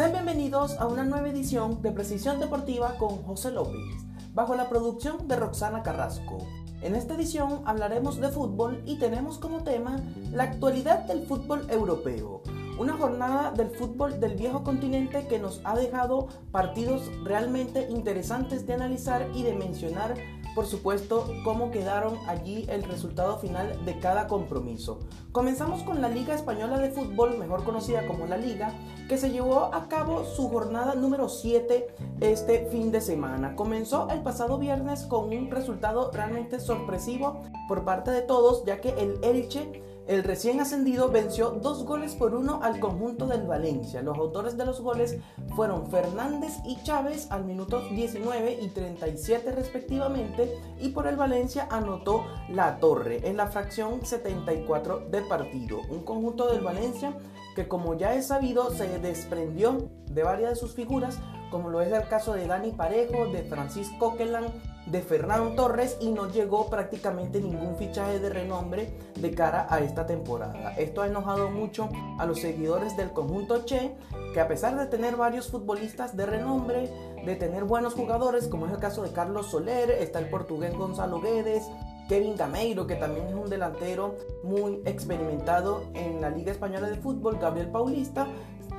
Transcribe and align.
Sean 0.00 0.12
bienvenidos 0.12 0.78
a 0.78 0.86
una 0.86 1.04
nueva 1.04 1.28
edición 1.28 1.82
de 1.82 1.92
Precisión 1.92 2.40
Deportiva 2.40 2.96
con 2.96 3.22
José 3.22 3.50
López, 3.50 3.84
bajo 4.32 4.54
la 4.54 4.70
producción 4.70 5.28
de 5.28 5.36
Roxana 5.36 5.82
Carrasco. 5.82 6.38
En 6.80 6.96
esta 6.96 7.16
edición 7.16 7.60
hablaremos 7.66 8.18
de 8.18 8.30
fútbol 8.30 8.82
y 8.86 8.98
tenemos 8.98 9.36
como 9.36 9.62
tema 9.62 10.00
la 10.32 10.44
actualidad 10.44 11.00
del 11.00 11.26
fútbol 11.26 11.66
europeo. 11.68 12.40
Una 12.78 12.94
jornada 12.94 13.50
del 13.50 13.68
fútbol 13.72 14.20
del 14.20 14.36
viejo 14.36 14.64
continente 14.64 15.26
que 15.26 15.38
nos 15.38 15.60
ha 15.64 15.76
dejado 15.76 16.28
partidos 16.50 17.02
realmente 17.22 17.86
interesantes 17.90 18.66
de 18.66 18.72
analizar 18.72 19.28
y 19.34 19.42
de 19.42 19.54
mencionar 19.54 20.14
por 20.54 20.66
supuesto, 20.66 21.32
cómo 21.44 21.70
quedaron 21.70 22.18
allí 22.26 22.66
el 22.68 22.82
resultado 22.82 23.38
final 23.38 23.84
de 23.84 23.98
cada 23.98 24.26
compromiso. 24.26 25.00
Comenzamos 25.32 25.82
con 25.82 26.00
la 26.00 26.08
Liga 26.08 26.34
Española 26.34 26.78
de 26.78 26.90
Fútbol, 26.90 27.38
mejor 27.38 27.64
conocida 27.64 28.06
como 28.06 28.26
la 28.26 28.36
Liga, 28.36 28.74
que 29.08 29.16
se 29.16 29.30
llevó 29.30 29.74
a 29.74 29.88
cabo 29.88 30.24
su 30.24 30.48
jornada 30.48 30.94
número 30.94 31.28
7 31.28 31.86
este 32.20 32.66
fin 32.66 32.90
de 32.90 33.00
semana. 33.00 33.54
Comenzó 33.54 34.08
el 34.10 34.22
pasado 34.22 34.58
viernes 34.58 35.02
con 35.02 35.32
un 35.32 35.50
resultado 35.50 36.10
realmente 36.12 36.60
sorpresivo 36.60 37.42
por 37.68 37.84
parte 37.84 38.10
de 38.10 38.22
todos, 38.22 38.64
ya 38.64 38.80
que 38.80 38.90
el 38.90 39.18
Elche 39.22 39.82
el 40.06 40.24
recién 40.24 40.60
ascendido 40.60 41.10
venció 41.10 41.50
dos 41.50 41.84
goles 41.84 42.14
por 42.14 42.34
uno 42.34 42.60
al 42.62 42.80
conjunto 42.80 43.26
del 43.26 43.46
Valencia. 43.46 44.02
Los 44.02 44.18
autores 44.18 44.56
de 44.56 44.66
los 44.66 44.80
goles 44.80 45.18
fueron 45.54 45.90
Fernández 45.90 46.52
y 46.64 46.82
Chávez 46.82 47.30
al 47.30 47.44
minuto 47.44 47.80
19 47.90 48.58
y 48.60 48.68
37 48.68 49.52
respectivamente 49.52 50.52
y 50.80 50.88
por 50.88 51.06
el 51.06 51.16
Valencia 51.16 51.68
anotó 51.70 52.24
La 52.48 52.78
Torre 52.80 53.28
en 53.28 53.36
la 53.36 53.46
fracción 53.46 54.04
74 54.04 55.06
de 55.10 55.22
partido. 55.22 55.80
Un 55.90 56.04
conjunto 56.04 56.50
del 56.50 56.62
Valencia 56.62 57.16
que 57.54 57.68
como 57.68 57.96
ya 57.96 58.14
es 58.14 58.28
sabido 58.28 58.70
se 58.70 58.98
desprendió 58.98 59.90
de 60.06 60.22
varias 60.22 60.50
de 60.50 60.56
sus 60.56 60.74
figuras 60.74 61.18
como 61.50 61.68
lo 61.68 61.82
es 61.82 61.92
el 61.92 62.06
caso 62.08 62.32
de 62.32 62.46
Dani 62.46 62.70
Parejo, 62.70 63.26
de 63.26 63.42
Francisco 63.42 64.16
Quelán, 64.16 64.46
de 64.86 65.02
Fernando 65.02 65.54
Torres 65.54 65.96
y 66.00 66.10
no 66.10 66.30
llegó 66.30 66.68
prácticamente 66.68 67.40
ningún 67.40 67.76
fichaje 67.76 68.18
de 68.18 68.30
renombre 68.30 68.92
de 69.18 69.30
cara 69.32 69.66
a 69.70 69.80
esta 69.80 70.06
temporada. 70.06 70.74
Esto 70.76 71.02
ha 71.02 71.06
enojado 71.06 71.50
mucho 71.50 71.88
a 72.18 72.26
los 72.26 72.40
seguidores 72.40 72.96
del 72.96 73.12
conjunto 73.12 73.64
Che, 73.64 73.94
que 74.32 74.40
a 74.40 74.48
pesar 74.48 74.76
de 74.76 74.86
tener 74.86 75.16
varios 75.16 75.48
futbolistas 75.50 76.16
de 76.16 76.26
renombre, 76.26 76.90
de 77.24 77.36
tener 77.36 77.64
buenos 77.64 77.94
jugadores, 77.94 78.48
como 78.48 78.66
es 78.66 78.72
el 78.72 78.78
caso 78.78 79.02
de 79.02 79.12
Carlos 79.12 79.50
Soler, 79.50 79.90
está 79.90 80.18
el 80.18 80.28
portugués 80.28 80.74
Gonzalo 80.76 81.20
Guedes, 81.20 81.64
Kevin 82.08 82.36
Gameiro, 82.36 82.88
que 82.88 82.96
también 82.96 83.28
es 83.28 83.34
un 83.34 83.48
delantero 83.48 84.16
muy 84.42 84.82
experimentado 84.84 85.84
en 85.94 86.20
la 86.20 86.30
Liga 86.30 86.50
Española 86.50 86.88
de 86.88 86.96
Fútbol, 86.96 87.38
Gabriel 87.38 87.68
Paulista, 87.68 88.26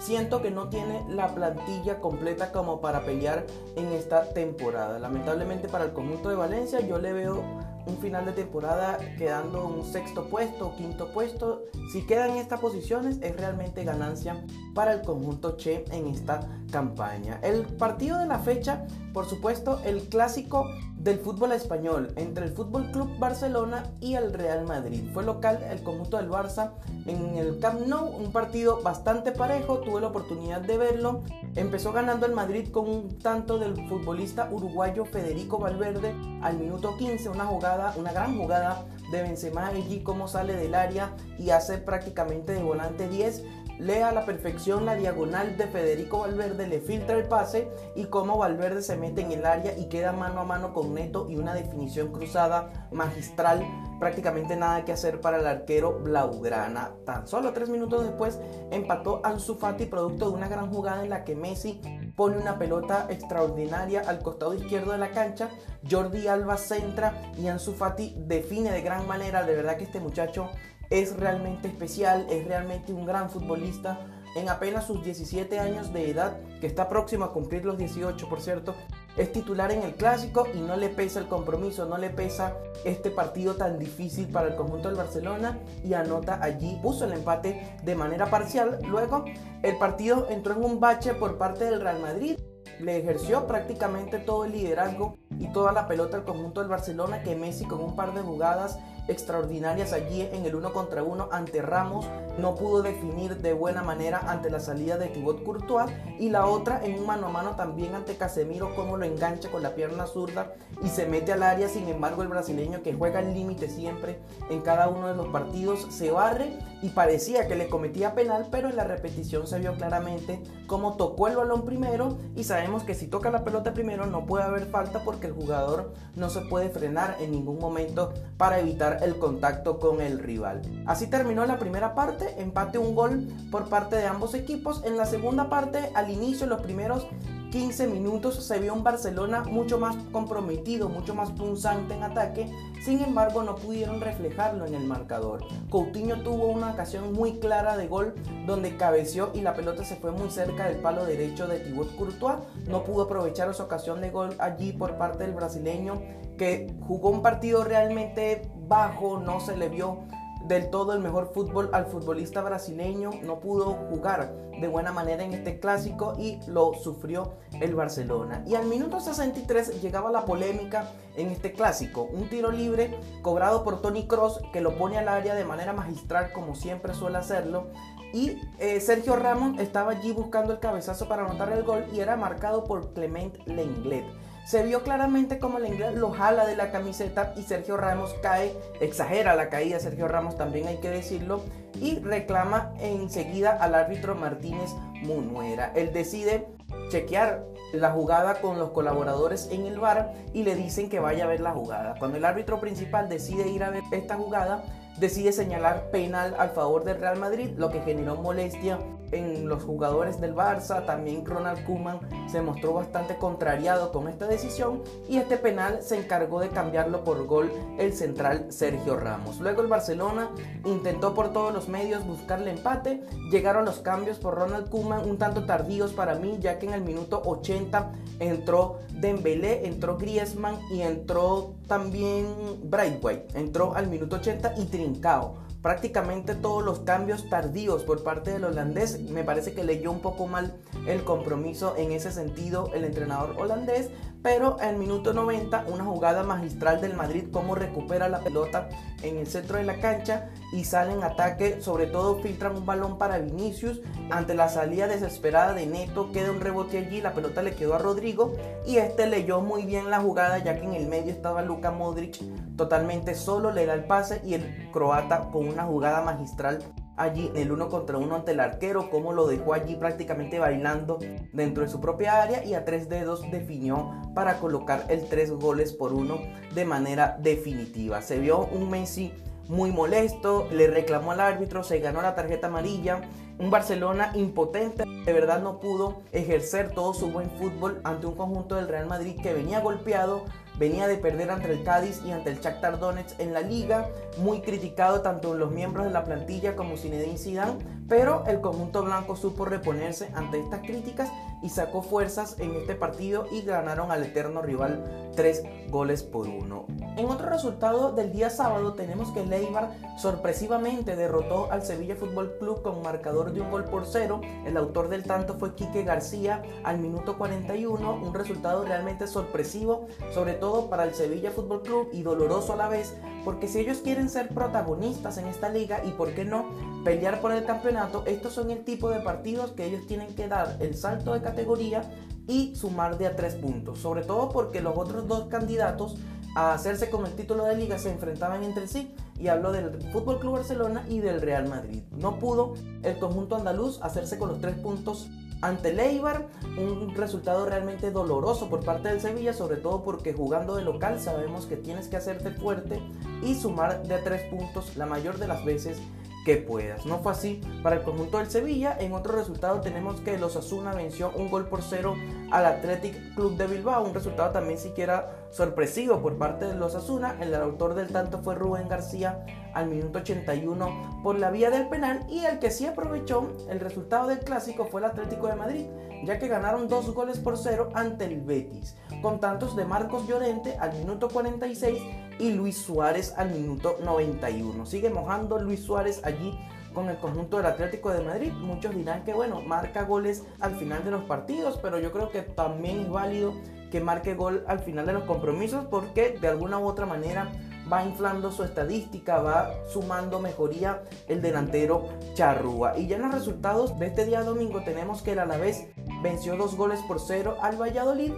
siento 0.02 0.42
que 0.42 0.52
no 0.52 0.68
tiene 0.68 1.06
la 1.10 1.34
plantilla 1.34 2.00
completa 2.00 2.52
como 2.52 2.82
para 2.82 3.06
pelear 3.06 3.46
en 3.76 3.88
esta 3.94 4.34
temporada. 4.34 5.00
Lamentablemente 5.00 5.70
para 5.70 5.86
el 5.86 5.94
conjunto 5.94 6.30
de 6.30 6.36
Valencia 6.36 6.80
yo 6.82 6.98
le 6.98 7.14
veo 7.14 7.44
un 7.86 7.98
final 7.98 8.26
de 8.26 8.34
temporada 8.34 8.98
quedando 9.18 9.66
un 9.66 9.86
sexto 9.86 10.26
puesto 10.26 10.76
quinto 10.76 11.12
puesto. 11.12 11.64
Si 11.92 12.06
quedan 12.06 12.32
estas 12.32 12.60
posiciones 12.60 13.20
es 13.22 13.36
realmente 13.36 13.84
ganancia 13.84 14.44
para 14.74 14.94
el 14.94 15.02
conjunto 15.02 15.56
Che 15.58 15.86
en 15.92 16.08
esta 16.08 16.40
campaña. 16.72 17.40
El 17.44 17.64
partido 17.64 18.18
de 18.18 18.26
la 18.26 18.40
fecha, 18.40 18.86
por 19.14 19.26
supuesto, 19.26 19.80
el 19.86 20.08
clásico 20.10 20.70
del 20.98 21.18
fútbol 21.18 21.52
español 21.52 22.14
entre 22.16 22.46
el 22.46 22.52
Fútbol 22.52 22.92
Club 22.92 23.18
Barcelona 23.18 23.84
y 24.00 24.16
el 24.16 24.34
Real 24.34 24.66
Madrid. 24.66 25.04
Fue 25.14 25.24
local 25.24 25.64
el 25.70 25.82
conjunto 25.82 26.18
del 26.18 26.30
Barça 26.30 26.74
en 27.08 27.38
el 27.38 27.60
Camp 27.60 27.88
Nou, 27.88 28.08
un 28.08 28.32
partido 28.32 28.82
bastante 28.84 29.32
parejo, 29.32 29.80
tuve 29.80 30.02
la 30.02 30.08
oportunidad 30.08 30.62
de 30.62 30.78
verlo. 30.78 31.24
Empezó 31.56 31.92
ganando 31.92 32.28
el 32.28 32.34
Madrid 32.34 32.70
con 32.70 32.88
un 32.88 33.18
tanto 33.18 33.58
del 33.58 33.88
futbolista 33.90 34.50
uruguayo 34.52 35.06
Federico 35.06 35.58
Valverde 35.58 36.14
al 36.42 36.58
minuto 36.58 36.96
15, 36.98 37.30
una 37.30 37.46
jugada, 37.46 37.96
una 37.98 38.14
gran 38.14 38.38
jugada 38.38 38.86
de 39.12 39.24
Benzema 39.24 39.68
allí 39.68 40.02
como 40.02 40.28
sale 40.28 40.56
del 40.56 40.74
área 40.74 41.16
y 41.38 41.50
hace 41.50 41.78
prácticamente 41.78 42.54
de 42.54 42.64
volante 42.64 43.10
10 43.10 43.44
lea 43.82 44.10
a 44.10 44.12
la 44.12 44.26
perfección 44.26 44.86
la 44.86 44.96
diagonal 44.96 45.58
de 45.58 45.66
Federico 45.66 46.20
Valverde, 46.20 46.68
le 46.68 46.82
filtra 46.82 47.18
el 47.18 47.28
pase 47.28 47.68
y 47.96 48.06
cómo 48.06 48.38
Valverde 48.38 48.84
se 48.84 48.96
mete 48.96 49.22
en 49.22 49.32
el 49.32 49.46
área 49.46 49.76
y 49.78 49.90
queda 49.90 50.12
mano 50.12 50.42
a 50.42 50.46
mano 50.46 50.72
con 50.72 50.94
Neto 50.94 51.28
y 51.30 51.36
una 51.36 51.56
definición 51.56 52.12
cruzada 52.12 52.88
magistral. 52.92 53.66
Prácticamente 54.02 54.56
nada 54.56 54.84
que 54.84 54.94
hacer 54.94 55.22
para 55.22 55.38
el 55.38 55.46
arquero 55.46 56.00
Blaugrana. 56.00 56.96
Tan 57.06 57.28
solo 57.28 57.54
tres 57.54 57.70
minutos 57.70 58.02
después 58.02 58.40
empató 58.72 59.22
Ansu 59.24 59.60
Fati 59.60 59.86
producto 59.86 60.28
de 60.32 60.38
una 60.38 60.48
gran 60.48 60.72
jugada 60.74 61.04
en 61.04 61.12
la 61.12 61.24
que 61.24 61.36
Messi 61.36 61.80
pone 62.16 62.40
una 62.40 62.58
pelota 62.58 63.06
extraordinaria 63.12 64.02
al 64.08 64.24
costado 64.24 64.56
izquierdo 64.56 64.94
de 64.94 64.98
la 64.98 65.12
cancha. 65.12 65.50
Jordi 65.88 66.28
Alba 66.28 66.58
centra 66.58 67.32
y 67.38 67.48
Ansu 67.48 67.74
Fati 67.74 68.16
define 68.18 68.72
de 68.72 68.82
gran 68.82 69.08
manera. 69.08 69.44
De 69.44 69.56
verdad 69.56 69.78
que 69.78 69.84
este 69.84 70.00
muchacho 70.00 70.50
es 70.90 71.16
realmente 71.18 71.68
especial, 71.68 72.26
es 72.32 72.48
realmente 72.48 72.94
un 72.94 73.06
gran 73.06 73.30
futbolista 73.30 74.00
en 74.36 74.50
apenas 74.50 74.88
sus 74.88 75.04
17 75.04 75.60
años 75.60 75.94
de 75.94 76.10
edad, 76.10 76.40
que 76.60 76.66
está 76.66 76.90
próximo 76.90 77.26
a 77.26 77.34
cumplir 77.34 77.66
los 77.66 77.78
18 77.78 78.28
por 78.30 78.42
cierto, 78.42 78.74
es 79.18 79.32
titular 79.32 79.72
en 79.72 79.84
el 79.84 79.96
clásico 79.96 80.48
y 80.54 80.60
no 80.60 80.76
le 80.78 80.90
pesa 80.90 81.20
el 81.20 81.28
compromiso, 81.28 81.86
no 81.86 81.98
le 81.98 82.10
pesa 82.10 82.54
este 82.86 83.12
partido 83.12 83.56
tan 83.56 83.78
difícil 83.78 84.28
para 84.28 84.48
el 84.48 84.56
conjunto 84.56 84.88
del 84.88 84.98
Barcelona 84.98 85.60
y 85.84 85.94
anota 85.94 86.40
allí, 86.42 86.80
puso 86.82 87.06
el 87.06 87.14
empate 87.14 87.78
de 87.84 87.96
manera 87.96 88.28
parcial. 88.28 88.80
Luego 88.88 89.26
el 89.64 89.78
partido 89.78 90.28
entró 90.30 90.54
en 90.54 90.64
un 90.64 90.80
bache 90.80 91.14
por 91.14 91.38
parte 91.38 91.66
del 91.66 91.82
Real 91.82 92.00
Madrid 92.00 92.38
le 92.80 92.98
ejerció 92.98 93.48
prácticamente 93.48 94.20
todo 94.20 94.46
el 94.46 94.54
liderazgo 94.54 95.18
y 95.40 95.48
toda 95.48 95.72
la 95.72 95.88
pelota 95.88 96.18
al 96.18 96.24
conjunto 96.24 96.62
del 96.62 96.70
Barcelona 96.70 97.24
que 97.24 97.36
Messi 97.36 97.66
con 97.66 97.80
un 97.80 97.96
par 97.96 98.14
de 98.14 98.22
jugadas 98.22 98.80
extraordinarias 99.12 99.94
allí 99.94 100.22
en 100.22 100.46
el 100.46 100.56
uno 100.56 100.74
contra 100.74 101.04
uno 101.04 101.30
ante 101.32 101.62
Ramos 101.62 102.06
no 102.38 102.56
pudo 102.56 102.82
definir 102.82 103.38
de 103.38 103.54
buena 103.54 103.84
manera 103.84 104.20
ante 104.28 104.50
la 104.50 104.60
salida 104.60 104.98
de 104.98 105.08
Thibaut 105.08 105.44
Courtois 105.44 105.92
y 106.20 106.30
la 106.30 106.46
otra 106.46 106.84
en 106.84 107.00
un 107.00 107.06
mano 107.06 107.28
a 107.28 107.30
mano 107.30 107.56
también 107.56 107.94
ante 107.96 108.18
Casemiro 108.18 108.76
como 108.76 108.98
lo 108.98 109.06
engancha 109.06 109.50
con 109.50 109.64
la 109.64 109.76
pierna 109.76 110.08
zurda 110.08 110.54
y 110.82 110.90
se 110.90 111.06
mete 111.06 111.34
al 111.34 111.44
área. 111.44 111.68
Sin 111.68 111.88
embargo 111.88 112.22
el 112.24 112.30
brasileño 112.30 112.82
que 112.82 112.94
juega 112.94 113.20
al 113.20 113.34
límite 113.34 113.70
siempre 113.70 114.20
en 114.50 114.62
cada 114.62 114.88
uno 114.90 115.08
de 115.08 115.16
los 115.16 115.28
partidos 115.28 115.88
se 115.90 116.12
barre 116.12 116.58
y 116.82 116.90
parecía 116.90 117.48
que 117.48 117.56
le 117.56 117.70
cometía 117.70 118.16
penal 118.16 118.48
pero 118.52 118.70
en 118.70 118.76
la 118.76 118.84
repetición 118.84 119.48
se 119.48 119.60
vio 119.60 119.76
claramente 119.76 120.42
cómo 120.68 120.96
tocó 120.98 121.28
el 121.28 121.36
balón 121.36 121.66
primero 121.66 122.18
y 122.36 122.44
sabemos 122.44 122.84
que 122.84 122.96
si 122.96 123.08
toca 123.08 123.32
la 123.32 123.44
pelota 123.44 123.74
primero 123.74 124.06
no 124.06 124.26
puede 124.26 124.44
haber 124.44 124.66
falta 124.66 125.04
porque 125.04 125.28
el 125.28 125.34
jugador 125.34 125.94
no 126.16 126.30
se 126.30 126.42
puede 126.42 126.70
frenar 126.70 127.18
en 127.20 127.32
ningún 127.32 127.60
momento 127.60 128.14
para 128.38 128.60
evitar 128.60 129.00
el 129.04 129.18
contacto 129.18 129.80
con 129.80 130.02
el 130.02 130.20
rival. 130.20 130.62
Así 130.86 131.08
terminó 131.08 131.46
la 131.46 131.60
primera 131.60 131.96
parte, 131.96 132.42
empate 132.42 132.78
un 132.78 132.96
gol 132.96 133.28
por 133.52 133.70
parte 133.70 133.96
de 133.96 134.08
ambos 134.08 134.34
equipos. 134.34 134.84
En 134.86 134.98
la 134.98 135.06
segunda 135.06 135.50
parte, 135.50 135.92
al 135.94 136.10
inicio, 136.10 136.48
los 136.48 136.62
primeros 136.62 137.08
15 137.52 137.88
minutos 137.88 138.42
se 138.46 138.60
vio 138.60 138.74
un 138.74 138.82
Barcelona 138.82 139.44
mucho 139.44 139.78
más 139.78 139.98
comprometido, 140.14 140.88
mucho 140.88 141.14
más 141.14 141.32
punzante 141.32 141.94
en 141.94 142.04
ataque, 142.04 142.50
sin 142.82 143.04
embargo 143.04 143.44
no 143.44 143.58
pudieron 143.58 144.00
reflejarlo 144.00 144.66
en 144.66 144.74
el 144.74 144.86
marcador. 144.86 145.46
Coutinho 145.70 146.22
tuvo 146.24 146.48
una 146.48 146.72
ocasión 146.72 147.12
muy 147.12 147.40
clara 147.40 147.76
de 147.76 147.88
gol 147.88 148.16
donde 148.48 148.78
cabeció 148.78 149.32
y 149.34 149.42
la 149.42 149.54
pelota 149.54 149.84
se 149.84 149.98
fue 149.98 150.12
muy 150.12 150.30
cerca 150.30 150.70
del 150.70 150.78
palo 150.78 151.06
derecho 151.06 151.46
de 151.46 151.60
Thibaut 151.60 151.94
Courtois, 151.98 152.38
no 152.68 152.86
pudo 152.86 153.04
aprovechar 153.04 153.50
esa 153.50 153.64
ocasión 153.64 154.00
de 154.00 154.12
gol 154.12 154.34
allí 154.40 154.72
por 154.72 154.98
parte 154.98 155.26
del 155.26 155.34
brasileño 155.34 156.02
que 156.38 156.74
jugó 156.88 157.10
un 157.10 157.22
partido 157.22 157.66
realmente 157.66 158.50
bajo, 158.68 159.20
no 159.20 159.42
se 159.42 159.58
le 159.58 159.68
vio 159.68 160.06
del 160.52 160.70
todo 160.70 160.92
el 160.92 161.00
mejor 161.00 161.32
fútbol 161.34 161.70
al 161.72 161.86
futbolista 161.86 162.42
brasileño, 162.42 163.12
no 163.24 163.40
pudo 163.40 163.72
jugar 163.90 164.34
de 164.60 164.68
buena 164.68 164.92
manera 164.92 165.24
en 165.24 165.34
este 165.34 165.62
clásico 165.62 166.14
y 166.20 166.40
lo 166.46 166.74
sufrió 166.74 167.36
el 167.62 167.74
Barcelona. 167.74 168.44
Y 168.46 168.56
al 168.56 168.66
minuto 168.66 169.00
63 169.00 169.82
llegaba 169.82 170.12
la 170.12 170.26
polémica 170.26 170.92
en 171.16 171.30
este 171.30 171.54
clásico, 171.54 172.04
un 172.04 172.28
tiro 172.28 172.52
libre 172.52 173.00
cobrado 173.22 173.64
por 173.64 173.82
Tony 173.82 174.08
Cross 174.08 174.42
que 174.52 174.60
lo 174.60 174.78
pone 174.78 174.98
al 174.98 175.08
área 175.08 175.36
de 175.36 175.46
manera 175.46 175.72
magistral 175.72 176.34
como 176.34 176.54
siempre 176.54 176.94
suele 176.94 177.18
hacerlo 177.18 177.68
y 178.14 178.38
eh, 178.60 178.82
Sergio 178.82 179.16
Ramos 179.16 179.58
estaba 179.58 179.92
allí 179.92 180.12
buscando 180.12 180.52
el 180.52 180.60
cabezazo 180.60 181.08
para 181.08 181.26
anotar 181.26 181.50
el 181.54 181.64
gol 181.64 181.86
y 181.94 182.02
era 182.02 182.18
marcado 182.18 182.66
por 182.66 182.94
Clement 182.94 183.38
Lenglet. 183.48 184.06
Se 184.46 184.64
vio 184.64 184.84
claramente 184.84 185.40
como 185.40 185.60
el 185.60 185.68
inglés 185.68 185.96
lo 185.96 186.12
jala 186.12 186.46
de 186.46 186.56
la 186.56 186.72
camiseta 186.72 187.34
y 187.38 187.44
Sergio 187.44 187.78
Ramos 187.78 188.14
cae, 188.22 188.54
exagera 188.80 189.36
la 189.36 189.50
caída, 189.50 189.80
Sergio 189.80 190.08
Ramos 190.08 190.38
también 190.38 190.68
hay 190.68 190.78
que 190.78 190.90
decirlo, 190.90 191.44
y 191.80 192.00
reclama 192.00 192.74
enseguida 192.80 193.52
al 193.52 193.76
árbitro 193.76 194.16
Martínez 194.16 194.72
Munuera. 195.04 195.72
Él 195.76 195.94
decide 195.94 196.48
chequear 196.90 197.46
la 197.74 197.92
jugada 197.92 198.42
con 198.42 198.60
los 198.60 198.72
colaboradores 198.72 199.50
en 199.52 199.66
el 199.66 199.80
bar 199.80 200.14
y 200.34 200.44
le 200.44 200.56
dicen 200.56 200.90
que 200.90 201.00
vaya 201.00 201.24
a 201.24 201.28
ver 201.28 201.40
la 201.40 201.52
jugada. 201.52 201.96
Cuando 201.98 202.18
el 202.18 202.26
árbitro 202.26 202.60
principal 202.60 203.08
decide 203.08 203.48
ir 203.48 203.64
a 203.64 203.70
ver 203.70 203.84
esta 203.92 204.16
jugada, 204.16 204.64
decide 204.98 205.32
señalar 205.32 205.90
penal 205.92 206.36
al 206.38 206.52
favor 206.52 206.84
del 206.84 207.00
Real 207.00 207.18
Madrid, 207.18 207.52
lo 207.58 207.72
que 207.72 207.82
generó 207.82 208.16
molestia 208.16 208.80
en 209.12 209.48
los 209.48 209.64
jugadores 209.64 210.20
del 210.20 210.36
Barça. 210.36 210.86
También 210.86 211.26
Ronald 211.26 211.66
Koeman 211.66 212.00
se 212.30 212.42
mostró 212.42 212.74
bastante 212.74 213.18
contrariado 213.18 213.92
con 213.92 214.08
esta 214.08 214.28
decisión 214.28 214.82
y 215.08 215.18
este 215.18 215.38
penal 215.38 215.82
se 215.82 215.98
encargó 215.98 216.40
de 216.40 216.50
cambiarlo 216.50 217.04
por 217.04 217.26
gol 217.26 217.52
el 217.78 217.94
central 217.94 218.52
Sergio 218.52 218.98
Ramos. 218.98 219.40
Luego 219.40 219.62
el 219.62 219.68
Barcelona 219.68 220.30
intentó 220.66 221.14
por 221.14 221.34
todos 221.34 221.54
los 221.54 221.68
medios 221.68 222.06
buscarle 222.06 222.52
empate. 222.52 223.04
Llegaron 223.32 223.66
los 223.66 223.80
cambios 223.80 224.18
por 224.18 224.36
Ronald 224.36 224.70
Koeman 224.70 225.08
un 225.08 225.18
tanto 225.18 225.46
tardíos 225.46 225.94
para 225.94 226.16
mí, 226.16 226.38
ya 226.40 226.60
que 226.60 226.68
en 226.68 226.74
el 226.74 226.82
minuto 226.82 227.22
80 227.26 227.92
entró 228.20 228.80
Dembélé, 228.94 229.66
entró 229.68 229.98
Griezmann 229.98 230.60
y 230.72 230.82
entró 230.82 231.56
también 231.72 232.26
Brightway. 232.64 233.24
Entró 233.34 233.74
al 233.74 233.88
minuto 233.88 234.18
80 234.18 234.56
y 234.58 234.66
Trincao 234.66 235.38
prácticamente 235.62 236.36
todos 236.36 236.64
los 236.64 236.80
cambios 236.80 237.30
tardíos 237.30 237.84
por 237.84 238.04
parte 238.04 238.32
del 238.32 238.46
holandés. 238.46 239.00
Me 239.00 239.24
parece 239.24 239.54
que 239.54 239.64
leyó 239.64 239.92
un 239.92 240.00
poco 240.00 240.28
mal 240.28 240.56
el 240.88 241.04
compromiso 241.04 241.76
en 241.78 241.92
ese 241.92 242.12
sentido 242.12 242.72
el 242.74 242.84
entrenador 242.84 243.36
holandés, 243.40 243.90
pero 244.24 244.58
en 244.62 244.80
minuto 244.80 245.14
90 245.14 245.66
una 245.68 245.84
jugada 245.84 246.24
magistral 246.24 246.82
del 246.82 246.96
Madrid 246.96 247.26
como 247.32 247.56
recupera 247.56 248.10
la 248.10 248.20
pelota 248.20 248.70
en 249.02 249.18
el 249.18 249.28
centro 249.28 249.58
de 249.58 249.64
la 249.64 249.80
cancha 249.80 250.30
y 250.54 250.64
sale 250.64 250.94
en 250.94 251.04
ataque, 251.04 251.62
sobre 251.62 251.88
todo 251.88 252.20
filtran 252.22 252.56
un 252.56 252.66
balón 252.66 252.98
para 252.98 253.18
Vinicius, 253.18 253.82
ante 254.10 254.36
la 254.36 254.50
salida 254.50 254.88
desesperada 254.88 255.54
de 255.54 255.66
Neto 255.66 256.12
queda 256.12 256.32
un 256.32 256.42
rebote 256.42 256.78
allí, 256.78 257.02
la 257.02 257.14
pelota 257.14 257.42
le 257.42 257.56
quedó 257.56 257.76
a 257.76 257.80
Rodrigo 257.80 258.34
y 258.66 258.78
este 258.78 259.08
leyó 259.08 259.42
muy 259.42 259.66
bien 259.66 259.90
la 259.90 260.00
jugada 260.00 260.38
ya 260.40 260.60
que 260.60 260.66
en 260.66 260.74
el 260.74 260.88
medio 260.88 261.12
estaba 261.12 261.42
Luka 261.42 261.72
Modric 261.72 262.20
totalmente 262.56 263.16
solo, 263.16 263.52
le 263.52 263.66
da 263.66 263.74
el 263.74 263.86
pase 263.86 264.22
y 264.24 264.36
el 264.36 264.70
croata 264.72 265.30
con 265.32 265.51
una 265.52 265.64
jugada 265.64 266.02
magistral 266.02 266.60
allí 266.98 267.32
el 267.36 267.52
uno 267.52 267.70
contra 267.70 267.98
uno 267.98 268.16
ante 268.16 268.32
el 268.32 268.40
arquero, 268.40 268.90
como 268.90 269.14
lo 269.14 269.28
dejó 269.28 269.54
allí 269.54 269.76
prácticamente 269.76 270.40
bailando 270.40 271.00
dentro 271.34 271.64
de 271.64 271.70
su 271.70 271.82
propia 271.82 272.22
área 272.22 272.44
y 272.44 272.54
a 272.54 272.66
tres 272.66 272.90
dedos 272.90 273.30
definió 273.32 273.92
para 274.14 274.38
colocar 274.38 274.86
el 274.90 275.08
tres 275.08 275.32
goles 275.32 275.74
por 275.74 275.94
uno 275.94 276.20
de 276.54 276.66
manera 276.66 277.18
definitiva. 277.20 278.02
Se 278.02 278.20
vio 278.20 278.46
un 278.46 278.70
Messi 278.70 279.14
muy 279.48 279.72
molesto, 279.72 280.48
le 280.52 280.68
reclamó 280.68 281.12
al 281.12 281.20
árbitro, 281.20 281.64
se 281.64 281.80
ganó 281.80 282.02
la 282.02 282.16
tarjeta 282.16 282.48
amarilla, 282.48 283.02
un 283.38 283.50
Barcelona 283.50 284.12
impotente, 284.14 284.84
de 284.86 285.14
verdad 285.14 285.42
no 285.42 285.60
pudo 285.60 286.04
ejercer 286.12 286.72
todo 286.72 286.94
su 286.94 287.12
buen 287.12 287.30
fútbol 287.32 287.82
ante 287.84 288.06
un 288.06 288.16
conjunto 288.16 288.56
del 288.56 288.68
Real 288.68 288.86
Madrid 288.86 289.20
que 289.22 289.34
venía 289.34 289.60
golpeado, 289.60 290.26
venía 290.58 290.88
de 290.88 290.98
perder 290.98 291.32
ante 291.32 291.52
el 291.52 291.64
Cádiz 291.64 292.02
y 292.06 292.12
ante 292.12 292.30
el 292.30 292.40
Shakhtar 292.40 292.80
Donetsk 292.80 293.20
en 293.20 293.34
la 293.34 293.42
liga, 293.42 293.90
muy 294.18 294.42
criticado 294.42 295.02
tanto 295.02 295.34
los 295.34 295.52
miembros 295.52 295.86
de 295.86 295.92
la 295.92 296.04
plantilla 296.04 296.56
como 296.56 296.78
Zinedine 296.78 297.18
Zidane, 297.18 297.58
pero 297.88 298.24
el 298.26 298.40
conjunto 298.40 298.84
blanco 298.84 299.16
supo 299.16 299.46
reponerse 299.46 300.12
ante 300.16 300.40
estas 300.40 300.62
críticas 300.62 301.10
y 301.42 301.50
sacó 301.50 301.82
fuerzas 301.82 302.36
en 302.40 302.56
este 302.56 302.76
partido 302.76 303.26
y 303.32 303.42
ganaron 303.42 303.92
al 303.92 304.04
eterno 304.04 304.42
rival 304.42 305.12
3 305.16 305.44
goles 305.70 306.04
por 306.04 306.28
1. 306.28 306.68
En 306.98 307.06
otro 307.06 307.30
resultado 307.30 307.92
del 307.94 308.12
día 308.12 308.30
sábado 308.30 308.74
tenemos 308.74 309.12
que 309.12 309.26
Leibar 309.26 309.72
sorpresivamente 309.98 310.96
derrotó 310.96 311.52
al 311.52 311.64
Sevilla 311.64 311.96
Fútbol 311.96 312.38
Club 312.38 312.62
con 312.62 312.82
marcador 312.82 313.34
de 313.34 313.42
un 313.42 313.50
gol 313.50 313.64
por 313.66 313.86
cero. 313.86 314.22
El 314.46 314.58
autor 314.58 314.90
del 314.90 315.04
tanto 315.04 315.36
fue 315.36 315.56
Quique 315.56 315.84
García 315.84 316.44
al 316.64 316.80
minuto 316.80 317.18
41, 317.18 317.94
un 317.94 318.14
resultado 318.14 318.64
realmente 318.66 319.08
sorpresivo, 319.08 319.88
sobre 320.14 320.34
todo 320.42 320.70
para 320.70 320.84
el 320.84 320.94
Sevilla 320.94 321.32
Fútbol 321.32 321.62
Club 321.62 321.88
y 321.94 322.02
doloroso 322.02 322.52
a 322.52 322.58
la 322.58 322.68
vez, 322.68 322.98
porque 323.24 323.48
si 323.48 323.60
ellos 323.60 323.78
quieren 323.78 324.10
ser 324.10 324.28
protagonistas 324.28 325.18
en 325.18 325.28
esta 325.28 325.48
liga 325.48 325.82
y 325.86 325.92
por 325.92 326.14
qué 326.14 326.26
no 326.26 326.50
pelear 326.84 327.22
por 327.22 327.32
el 327.32 327.46
campeonato, 327.46 328.04
estos 328.06 328.34
son 328.34 328.52
el 328.52 328.66
tipo 328.66 328.90
de 328.90 329.00
partidos 329.00 329.52
que 329.52 329.66
ellos 329.66 329.88
tienen 329.88 330.14
que 330.14 330.28
dar 330.28 330.58
el 330.60 330.76
salto 330.76 331.14
de 331.14 331.22
categoría 331.22 331.90
y 332.28 332.56
sumar 332.56 332.98
de 332.98 333.08
a 333.08 333.16
tres 333.16 333.36
puntos, 333.36 333.80
sobre 333.80 334.02
todo 334.02 334.30
porque 334.30 334.60
los 334.62 334.78
otros 334.78 335.08
dos 335.08 335.28
candidatos 335.28 335.96
a 336.36 336.54
hacerse 336.54 336.90
con 336.90 337.06
el 337.06 337.14
título 337.14 337.46
de 337.46 337.56
liga 337.56 337.78
se 337.78 337.92
enfrentaban 337.92 338.44
entre 338.44 338.68
sí 338.68 338.94
y 339.20 339.28
hablo 339.28 339.52
del 339.52 339.82
Fútbol 339.92 340.20
Club 340.20 340.34
Barcelona 340.34 340.86
y 340.90 341.00
del 341.00 341.22
Real 341.22 341.48
Madrid. 341.48 341.84
No 341.92 342.18
pudo 342.18 342.56
el 342.84 342.98
conjunto 342.98 343.36
andaluz 343.36 343.80
hacerse 343.82 344.18
con 344.18 344.30
los 344.30 344.42
tres 344.42 344.56
puntos 344.56 345.08
ante 345.42 345.70
el 345.70 345.80
Eibar, 345.80 346.28
un 346.58 346.94
resultado 346.96 347.46
realmente 347.46 347.92
doloroso 347.92 348.50
por 348.50 348.64
parte 348.64 348.90
del 348.90 349.02
Sevilla, 349.02 349.34
sobre 349.34 349.58
todo 349.58 349.84
porque 349.84 350.14
jugando 350.14 350.56
de 350.56 350.64
local 350.64 351.00
sabemos 351.00 351.46
que 351.46 351.58
tienes 351.58 351.88
que 351.88 351.98
hacerte 351.98 352.32
fuerte 352.32 352.80
y 353.24 353.36
sumar 353.36 353.84
de 353.84 353.98
tres 354.00 354.22
puntos 354.30 354.78
la 354.78 354.86
mayor 354.86 355.18
de 355.18 355.28
las 355.28 355.44
veces 355.44 355.78
que 356.26 356.38
puedas. 356.38 356.86
No 356.86 357.00
fue 357.00 357.12
así 357.14 357.42
para 357.64 357.78
el 357.78 357.84
conjunto 357.84 358.20
del 358.20 358.30
Sevilla. 358.30 358.78
En 358.80 358.94
otro 358.94 359.16
resultado 359.16 359.62
tenemos 359.62 360.00
que 360.02 360.18
los 360.18 360.36
Asuna 360.36 360.74
venció 360.74 361.12
un 361.16 361.32
gol 361.32 361.48
por 361.48 361.64
cero 361.64 361.96
al 362.32 362.46
Athletic 362.46 363.16
Club 363.16 363.38
de 363.38 363.48
Bilbao. 363.48 363.84
Un 363.84 363.94
resultado 363.94 364.32
también 364.32 364.60
siquiera 364.60 365.21
sorpresivo 365.32 366.02
por 366.02 366.18
parte 366.18 366.46
de 366.46 366.56
los 366.56 366.76
Asuna. 366.76 367.18
El 367.20 367.34
autor 367.34 367.74
del 367.74 367.88
tanto 367.88 368.20
fue 368.20 368.36
Rubén 368.36 368.68
García 368.68 369.26
al 369.54 369.68
minuto 369.68 370.00
81 370.00 371.02
por 371.04 371.18
la 371.18 371.32
vía 371.32 371.50
del 371.50 371.68
penal. 371.68 372.06
Y 372.10 372.26
el 372.26 372.40
que 372.40 372.52
sí 372.52 372.66
aprovechó 372.68 373.32
el 373.50 373.60
resultado 373.60 374.08
del 374.08 374.20
clásico 374.20 374.66
fue 374.66 374.82
el 374.82 374.86
Atlético 374.86 375.28
de 375.28 375.36
Madrid, 375.36 375.66
ya 376.04 376.20
que 376.20 376.28
ganaron 376.28 376.68
dos 376.68 376.94
goles 376.94 377.18
por 377.18 377.38
cero 377.38 377.70
ante 377.74 378.06
el 378.06 378.22
Betis, 378.22 378.76
con 379.02 379.20
tantos 379.20 379.56
de 379.56 379.66
Marcos 379.66 380.08
Llorente 380.08 380.58
al 380.60 380.74
minuto 380.74 381.08
46 381.10 381.82
y 382.20 382.32
Luis 382.34 382.58
Suárez 382.58 383.14
al 383.18 383.32
minuto 383.32 383.78
91. 383.84 384.66
Sigue 384.66 384.90
mojando 384.90 385.40
Luis 385.40 385.64
Suárez 385.64 386.02
allí 386.04 386.38
con 386.74 386.90
el 386.90 386.98
conjunto 386.98 387.38
del 387.38 387.48
Atlético 387.48 387.92
de 387.92 388.02
Madrid. 388.02 388.32
Muchos 388.34 388.76
dirán 388.76 389.04
que 389.04 389.14
bueno, 389.14 389.42
marca 389.42 389.84
goles 389.84 390.24
al 390.40 390.56
final 390.56 390.84
de 390.84 390.92
los 390.92 391.04
partidos, 391.04 391.58
pero 391.62 391.80
yo 391.80 391.92
creo 391.92 392.12
que 392.12 392.22
también 392.22 392.82
es 392.82 392.90
válido 392.90 393.34
que 393.72 393.82
marque 393.82 394.14
gol 394.14 394.44
al 394.48 394.60
final 394.60 394.86
de 394.86 394.94
los 394.94 395.04
compromisos 395.06 395.66
porque 395.66 396.18
de 396.20 396.28
alguna 396.28 396.60
u 396.60 396.66
otra 396.66 396.86
manera 396.86 397.32
va 397.72 397.86
inflando 397.86 398.32
su 398.32 398.44
estadística, 398.44 399.20
va 399.20 399.50
sumando 399.72 400.20
mejoría 400.20 400.84
el 401.08 401.22
delantero 401.22 401.88
Charrúa. 402.14 402.78
Y 402.78 402.88
ya 402.88 402.98
en 402.98 403.04
los 403.04 403.14
resultados 403.14 403.80
de 403.80 403.88
este 403.88 404.06
día 404.06 404.24
domingo 404.24 404.62
tenemos 404.64 405.02
que 405.02 405.14
el 405.14 405.20
Alavés 405.20 405.68
venció 406.04 406.36
dos 406.36 406.56
goles 406.56 406.82
por 406.82 407.00
cero 407.00 407.38
al 407.42 407.60
Valladolid 407.60 408.12